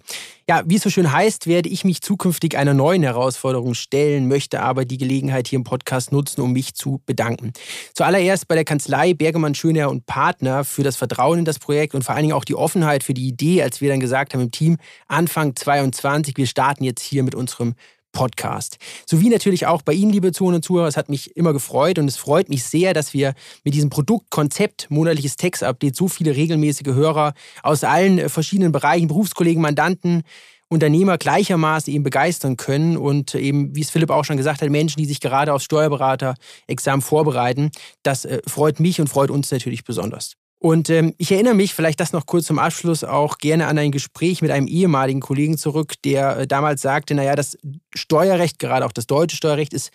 Ja, 0.48 0.62
wie 0.66 0.76
es 0.76 0.84
so 0.84 0.90
schön 0.90 1.12
heißt, 1.12 1.48
werde 1.48 1.70
ich 1.70 1.86
mich 1.86 2.02
zukünftig 2.02 2.58
einer 2.58 2.74
neuen 2.74 3.02
Herausforderung 3.02 3.74
stellen, 3.74 4.28
möchte 4.28 4.62
aber 4.62 4.86
die 4.86 4.98
Gelegenheit 4.98 5.48
hier 5.48 5.58
im 5.58 5.64
Podcast 5.64 6.12
nutzen, 6.12 6.42
um 6.42 6.52
mich 6.52 6.76
zu 6.76 7.02
bedanken. 7.06 7.54
Zuallererst 7.94 8.48
bei 8.48 8.56
der 8.56 8.66
Kanzlei 8.66 9.14
Bergemann 9.14 9.56
Schöner 9.56 9.90
und 9.90 10.06
Partner 10.06 10.66
für 10.66 10.84
das 10.84 10.98
Vertrauen 10.98 11.40
in 11.40 11.46
das 11.46 11.60
Projekt 11.60 11.96
und 11.96 12.04
vor 12.04 12.14
allen 12.14 12.24
Dingen 12.24 12.36
auch 12.36 12.46
die 12.46 12.56
Offenheit 12.56 13.04
für 13.04 13.14
die 13.14 13.28
Idee, 13.28 13.64
als 13.64 13.82
wir 13.82 13.90
dann 13.90 14.00
gesagt 14.00 14.34
haben 14.34 14.42
im 14.42 14.52
Team 14.52 14.78
Anfang 15.08 15.56
22, 15.56 16.36
wir 16.38 16.48
starten 16.48 16.84
jetzt 16.84 17.02
hier 17.02 17.24
mit 17.24 17.36
unserem 17.36 17.76
Podcast. 18.14 18.78
Sowie 19.06 19.28
natürlich 19.28 19.66
auch 19.68 19.82
bei 19.82 19.92
Ihnen, 19.92 20.14
liebe 20.14 20.32
Zuhörer 20.32 20.56
und 20.56 20.64
Zuhörer. 20.64 20.88
Es 20.88 20.96
hat 20.96 21.10
mich 21.10 21.36
immer 21.36 21.52
gefreut 21.52 22.00
und 22.00 22.08
es 22.08 22.16
freut 22.16 22.48
mich 22.48 22.64
sehr, 22.64 22.94
dass 22.94 23.14
wir 23.14 23.34
mit 23.66 23.74
diesem 23.74 23.90
Produktkonzept 23.90 24.90
monatliches 24.90 25.36
Text-Update 25.36 25.98
so 25.98 26.08
viele 26.08 26.36
regelmäßige 26.36 26.94
Hörer 26.94 27.34
aus 27.62 27.84
allen 27.84 28.20
äh, 28.20 28.30
verschiedenen 28.30 28.72
Bereichen, 28.72 29.08
Berufskollegen, 29.08 29.62
Mandanten, 29.62 30.24
Unternehmer 30.70 31.18
gleichermaßen 31.18 31.94
eben 31.94 32.04
begeistern 32.04 32.58
können 32.58 32.98
und 32.98 33.36
eben, 33.36 33.76
wie 33.76 33.82
es 33.82 33.90
Philipp 33.90 34.10
auch 34.10 34.26
schon 34.26 34.38
gesagt 34.38 34.62
hat, 34.62 34.70
Menschen, 34.70 35.00
die 35.00 35.06
sich 35.06 35.20
gerade 35.20 35.54
aufs 35.54 35.66
Steuerberater-Examen 35.66 37.02
vorbereiten. 37.02 37.72
Das 38.02 38.26
äh, 38.26 38.42
freut 38.48 38.80
mich 38.80 39.02
und 39.02 39.10
freut 39.10 39.30
uns 39.30 39.52
natürlich 39.52 39.84
besonders. 39.84 40.36
Und 40.64 40.90
ähm, 40.90 41.14
ich 41.18 41.30
erinnere 41.30 41.56
mich, 41.56 41.74
vielleicht 41.74 42.00
das 42.00 42.14
noch 42.14 42.26
kurz 42.26 42.46
zum 42.46 42.58
Abschluss, 42.58 43.04
auch 43.04 43.38
gerne 43.38 43.68
an 43.68 43.78
ein 43.78 43.92
Gespräch 43.92 44.42
mit 44.42 44.50
einem 44.50 44.68
ehemaligen 44.68 45.20
Kollegen 45.20 45.58
zurück, 45.58 45.96
der 46.06 46.38
äh, 46.38 46.48
damals 46.48 46.82
sagte, 46.82 47.16
naja, 47.16 47.36
das 47.36 47.58
Steuerrecht, 47.94 48.60
gerade 48.60 48.86
auch 48.86 48.94
das 48.94 49.06
deutsche 49.06 49.36
Steuerrecht, 49.36 49.74
ist 49.74 49.92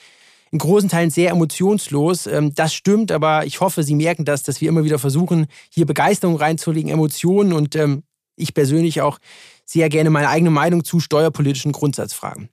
in 0.51 0.59
großen 0.59 0.91
Teilen 0.91 1.09
sehr 1.09 1.31
emotionslos. 1.31 2.27
Ähm, 2.27 2.55
das 2.55 2.75
stimmt, 2.75 3.13
aber 3.13 3.47
ich 3.47 3.63
hoffe, 3.63 3.83
Sie 3.83 3.95
merken 3.95 4.27
das, 4.27 4.43
dass 4.43 4.61
wir 4.61 4.69
immer 4.69 4.85
wieder 4.85 4.99
versuchen, 4.99 5.47
hier 5.71 5.87
Begeisterung 5.87 6.37
reinzulegen, 6.37 6.91
Emotionen 6.91 7.55
und 7.55 7.75
ähm, 7.75 8.03
ich 8.37 8.53
persönlich 8.53 9.01
auch 9.01 9.19
sehr 9.65 9.89
gerne 9.89 10.11
meine 10.11 10.29
eigene 10.29 10.51
Meinung 10.51 10.85
zu 10.85 11.01
steuerpolitischen 11.01 11.73
Grundsatzfragen. 11.73 12.51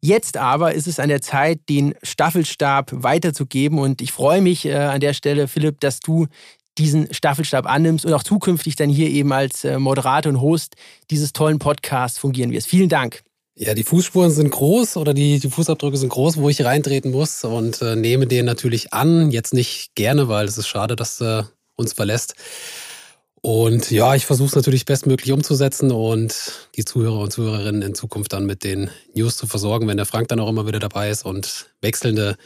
Jetzt 0.00 0.36
aber 0.36 0.74
ist 0.74 0.86
es 0.86 1.00
an 1.00 1.08
der 1.08 1.20
Zeit, 1.20 1.60
den 1.68 1.94
Staffelstab 2.02 2.92
weiterzugeben 2.92 3.80
und 3.80 4.00
ich 4.00 4.12
freue 4.12 4.40
mich 4.40 4.66
äh, 4.66 4.74
an 4.74 5.00
der 5.00 5.14
Stelle, 5.14 5.48
Philipp, 5.48 5.80
dass 5.80 5.98
du 5.98 6.26
diesen 6.78 7.12
Staffelstab 7.12 7.66
annimmst 7.66 8.04
und 8.04 8.12
auch 8.12 8.22
zukünftig 8.22 8.76
dann 8.76 8.90
hier 8.90 9.08
eben 9.08 9.32
als 9.32 9.64
äh, 9.64 9.78
Moderator 9.78 10.32
und 10.32 10.40
Host 10.40 10.74
dieses 11.10 11.32
tollen 11.32 11.58
Podcasts 11.58 12.18
fungieren 12.18 12.52
wirst. 12.52 12.68
Vielen 12.68 12.88
Dank. 12.88 13.22
Ja, 13.58 13.72
die 13.72 13.84
Fußspuren 13.84 14.30
sind 14.30 14.50
groß 14.50 14.98
oder 14.98 15.14
die, 15.14 15.38
die 15.40 15.48
Fußabdrücke 15.48 15.96
sind 15.96 16.10
groß, 16.10 16.36
wo 16.36 16.50
ich 16.50 16.62
reintreten 16.62 17.10
muss 17.10 17.42
und 17.42 17.80
äh, 17.80 17.96
nehme 17.96 18.26
den 18.26 18.44
natürlich 18.44 18.92
an. 18.92 19.30
Jetzt 19.30 19.54
nicht 19.54 19.94
gerne, 19.94 20.28
weil 20.28 20.46
es 20.46 20.58
ist 20.58 20.68
schade, 20.68 20.94
dass 20.94 21.22
er 21.22 21.38
äh, 21.38 21.44
uns 21.76 21.94
verlässt. 21.94 22.34
Und 23.40 23.90
ja, 23.90 24.14
ich 24.14 24.26
versuche 24.26 24.48
es 24.48 24.56
natürlich 24.56 24.84
bestmöglich 24.84 25.32
umzusetzen 25.32 25.92
und 25.92 26.68
die 26.74 26.84
Zuhörer 26.84 27.20
und 27.20 27.32
Zuhörerinnen 27.32 27.80
in 27.80 27.94
Zukunft 27.94 28.32
dann 28.32 28.44
mit 28.44 28.64
den 28.64 28.90
News 29.14 29.36
zu 29.36 29.46
versorgen, 29.46 29.86
wenn 29.86 29.96
der 29.96 30.06
Frank 30.06 30.28
dann 30.28 30.40
auch 30.40 30.48
immer 30.48 30.66
wieder 30.66 30.80
dabei 30.80 31.10
ist 31.10 31.24
und 31.24 31.70
wechselnde 31.80 32.36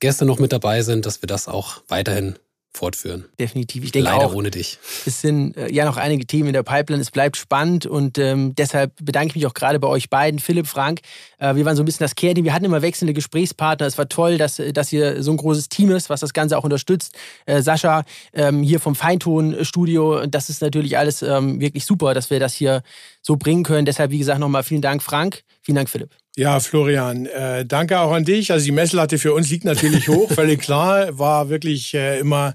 Gäste 0.00 0.24
noch 0.24 0.38
mit 0.38 0.52
dabei 0.52 0.82
sind, 0.82 1.06
dass 1.06 1.22
wir 1.22 1.26
das 1.26 1.48
auch 1.48 1.82
weiterhin 1.86 2.36
fortführen. 2.74 3.26
Definitiv. 3.38 3.84
Ich 3.84 3.92
denke 3.92 4.10
Leider 4.10 4.26
auch, 4.26 4.34
ohne 4.34 4.50
dich. 4.50 4.78
Es 5.04 5.20
sind 5.20 5.56
äh, 5.56 5.70
ja 5.70 5.84
noch 5.84 5.96
einige 5.96 6.26
Themen 6.26 6.48
in 6.48 6.52
der 6.54 6.62
Pipeline. 6.62 7.02
Es 7.02 7.10
bleibt 7.10 7.36
spannend 7.36 7.86
und 7.86 8.18
ähm, 8.18 8.54
deshalb 8.54 8.92
bedanke 9.02 9.28
ich 9.28 9.34
mich 9.36 9.46
auch 9.46 9.54
gerade 9.54 9.78
bei 9.78 9.88
euch 9.88 10.08
beiden, 10.08 10.40
Philipp, 10.40 10.66
Frank. 10.66 11.00
Äh, 11.38 11.54
wir 11.54 11.64
waren 11.64 11.76
so 11.76 11.82
ein 11.82 11.86
bisschen 11.86 12.04
das 12.04 12.14
Kernteam. 12.14 12.44
Wir 12.44 12.54
hatten 12.54 12.64
immer 12.64 12.82
wechselnde 12.82 13.12
Gesprächspartner. 13.12 13.86
Es 13.86 13.98
war 13.98 14.08
toll, 14.08 14.38
dass, 14.38 14.60
dass 14.72 14.88
hier 14.88 15.22
so 15.22 15.30
ein 15.30 15.36
großes 15.36 15.68
Team 15.68 15.90
ist, 15.90 16.08
was 16.08 16.20
das 16.20 16.32
Ganze 16.32 16.56
auch 16.56 16.64
unterstützt. 16.64 17.14
Äh, 17.46 17.62
Sascha 17.62 18.04
ähm, 18.32 18.62
hier 18.62 18.80
vom 18.80 18.94
Feinton-Studio. 18.94 20.26
Das 20.26 20.48
ist 20.48 20.62
natürlich 20.62 20.96
alles 20.96 21.22
ähm, 21.22 21.60
wirklich 21.60 21.84
super, 21.84 22.14
dass 22.14 22.30
wir 22.30 22.40
das 22.40 22.54
hier 22.54 22.82
so 23.20 23.36
bringen 23.36 23.64
können. 23.64 23.84
Deshalb, 23.84 24.10
wie 24.10 24.18
gesagt, 24.18 24.40
nochmal 24.40 24.62
vielen 24.62 24.82
Dank, 24.82 25.02
Frank. 25.02 25.42
Vielen 25.60 25.76
Dank, 25.76 25.90
Philipp. 25.90 26.21
Ja, 26.34 26.60
Florian, 26.60 27.26
äh, 27.26 27.66
danke 27.66 28.00
auch 28.00 28.10
an 28.12 28.24
dich. 28.24 28.52
Also 28.52 28.64
die 28.64 28.72
Messlatte 28.72 29.18
für 29.18 29.34
uns 29.34 29.50
liegt 29.50 29.66
natürlich 29.66 30.08
hoch, 30.08 30.30
völlig 30.34 30.62
klar. 30.62 31.18
War 31.18 31.50
wirklich 31.50 31.92
äh, 31.92 32.18
immer 32.20 32.54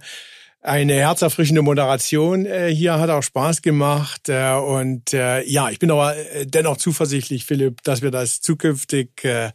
eine 0.68 0.94
herzerfrischende 0.94 1.62
Moderation 1.62 2.46
äh, 2.46 2.70
hier, 2.74 3.00
hat 3.00 3.10
auch 3.10 3.24
Spaß 3.24 3.62
gemacht. 3.62 4.30
Äh, 4.30 4.54
und 4.54 5.14
äh, 5.14 5.44
ja, 5.44 5.70
ich 5.70 5.80
bin 5.80 5.90
aber 5.90 6.16
äh, 6.16 6.46
dennoch 6.46 6.78
zuversichtlich, 6.78 7.46
Philipp, 7.46 7.82
dass 7.84 8.02
wir 8.02 8.12
das 8.12 8.42
zukünftig 8.42 9.24
äh, 9.24 9.52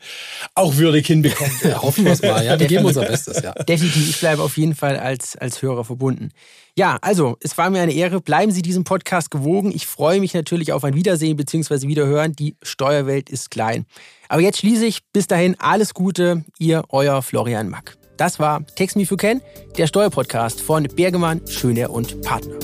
auch 0.54 0.76
würdig 0.76 1.06
hinbekommen. 1.06 1.52
Ja, 1.62 1.82
hoffen 1.82 2.04
wir 2.04 2.12
es 2.12 2.22
mal. 2.22 2.44
Ja, 2.44 2.58
wir 2.58 2.66
geben 2.66 2.86
unser 2.86 3.04
Bestes. 3.04 3.42
Ja. 3.42 3.52
Definitiv, 3.52 4.10
ich 4.10 4.20
bleibe 4.20 4.42
auf 4.42 4.56
jeden 4.56 4.74
Fall 4.74 4.96
als, 4.96 5.36
als 5.36 5.62
Hörer 5.62 5.84
verbunden. 5.84 6.30
Ja, 6.76 6.96
also, 7.02 7.36
es 7.40 7.58
war 7.58 7.68
mir 7.68 7.82
eine 7.82 7.92
Ehre. 7.92 8.20
Bleiben 8.20 8.50
Sie 8.50 8.62
diesem 8.62 8.84
Podcast 8.84 9.30
gewogen. 9.30 9.72
Ich 9.74 9.86
freue 9.86 10.20
mich 10.20 10.32
natürlich 10.32 10.72
auf 10.72 10.84
ein 10.84 10.94
Wiedersehen 10.94 11.36
bzw. 11.36 11.86
Wiederhören. 11.86 12.32
Die 12.32 12.56
Steuerwelt 12.62 13.28
ist 13.28 13.50
klein. 13.50 13.84
Aber 14.28 14.40
jetzt 14.40 14.58
schließe 14.58 14.86
ich. 14.86 15.00
Bis 15.12 15.26
dahin 15.26 15.56
alles 15.58 15.92
Gute. 15.92 16.44
Ihr, 16.58 16.84
euer 16.88 17.20
Florian 17.20 17.68
Mack. 17.68 17.98
Das 18.22 18.38
war 18.38 18.64
Text 18.76 18.94
Me 18.94 19.02
If 19.02 19.10
You 19.10 19.16
Can, 19.16 19.42
der 19.76 19.88
Steuerpodcast 19.88 20.60
von 20.60 20.84
Bergemann, 20.84 21.40
Schöner 21.48 21.90
und 21.90 22.22
Partner. 22.22 22.54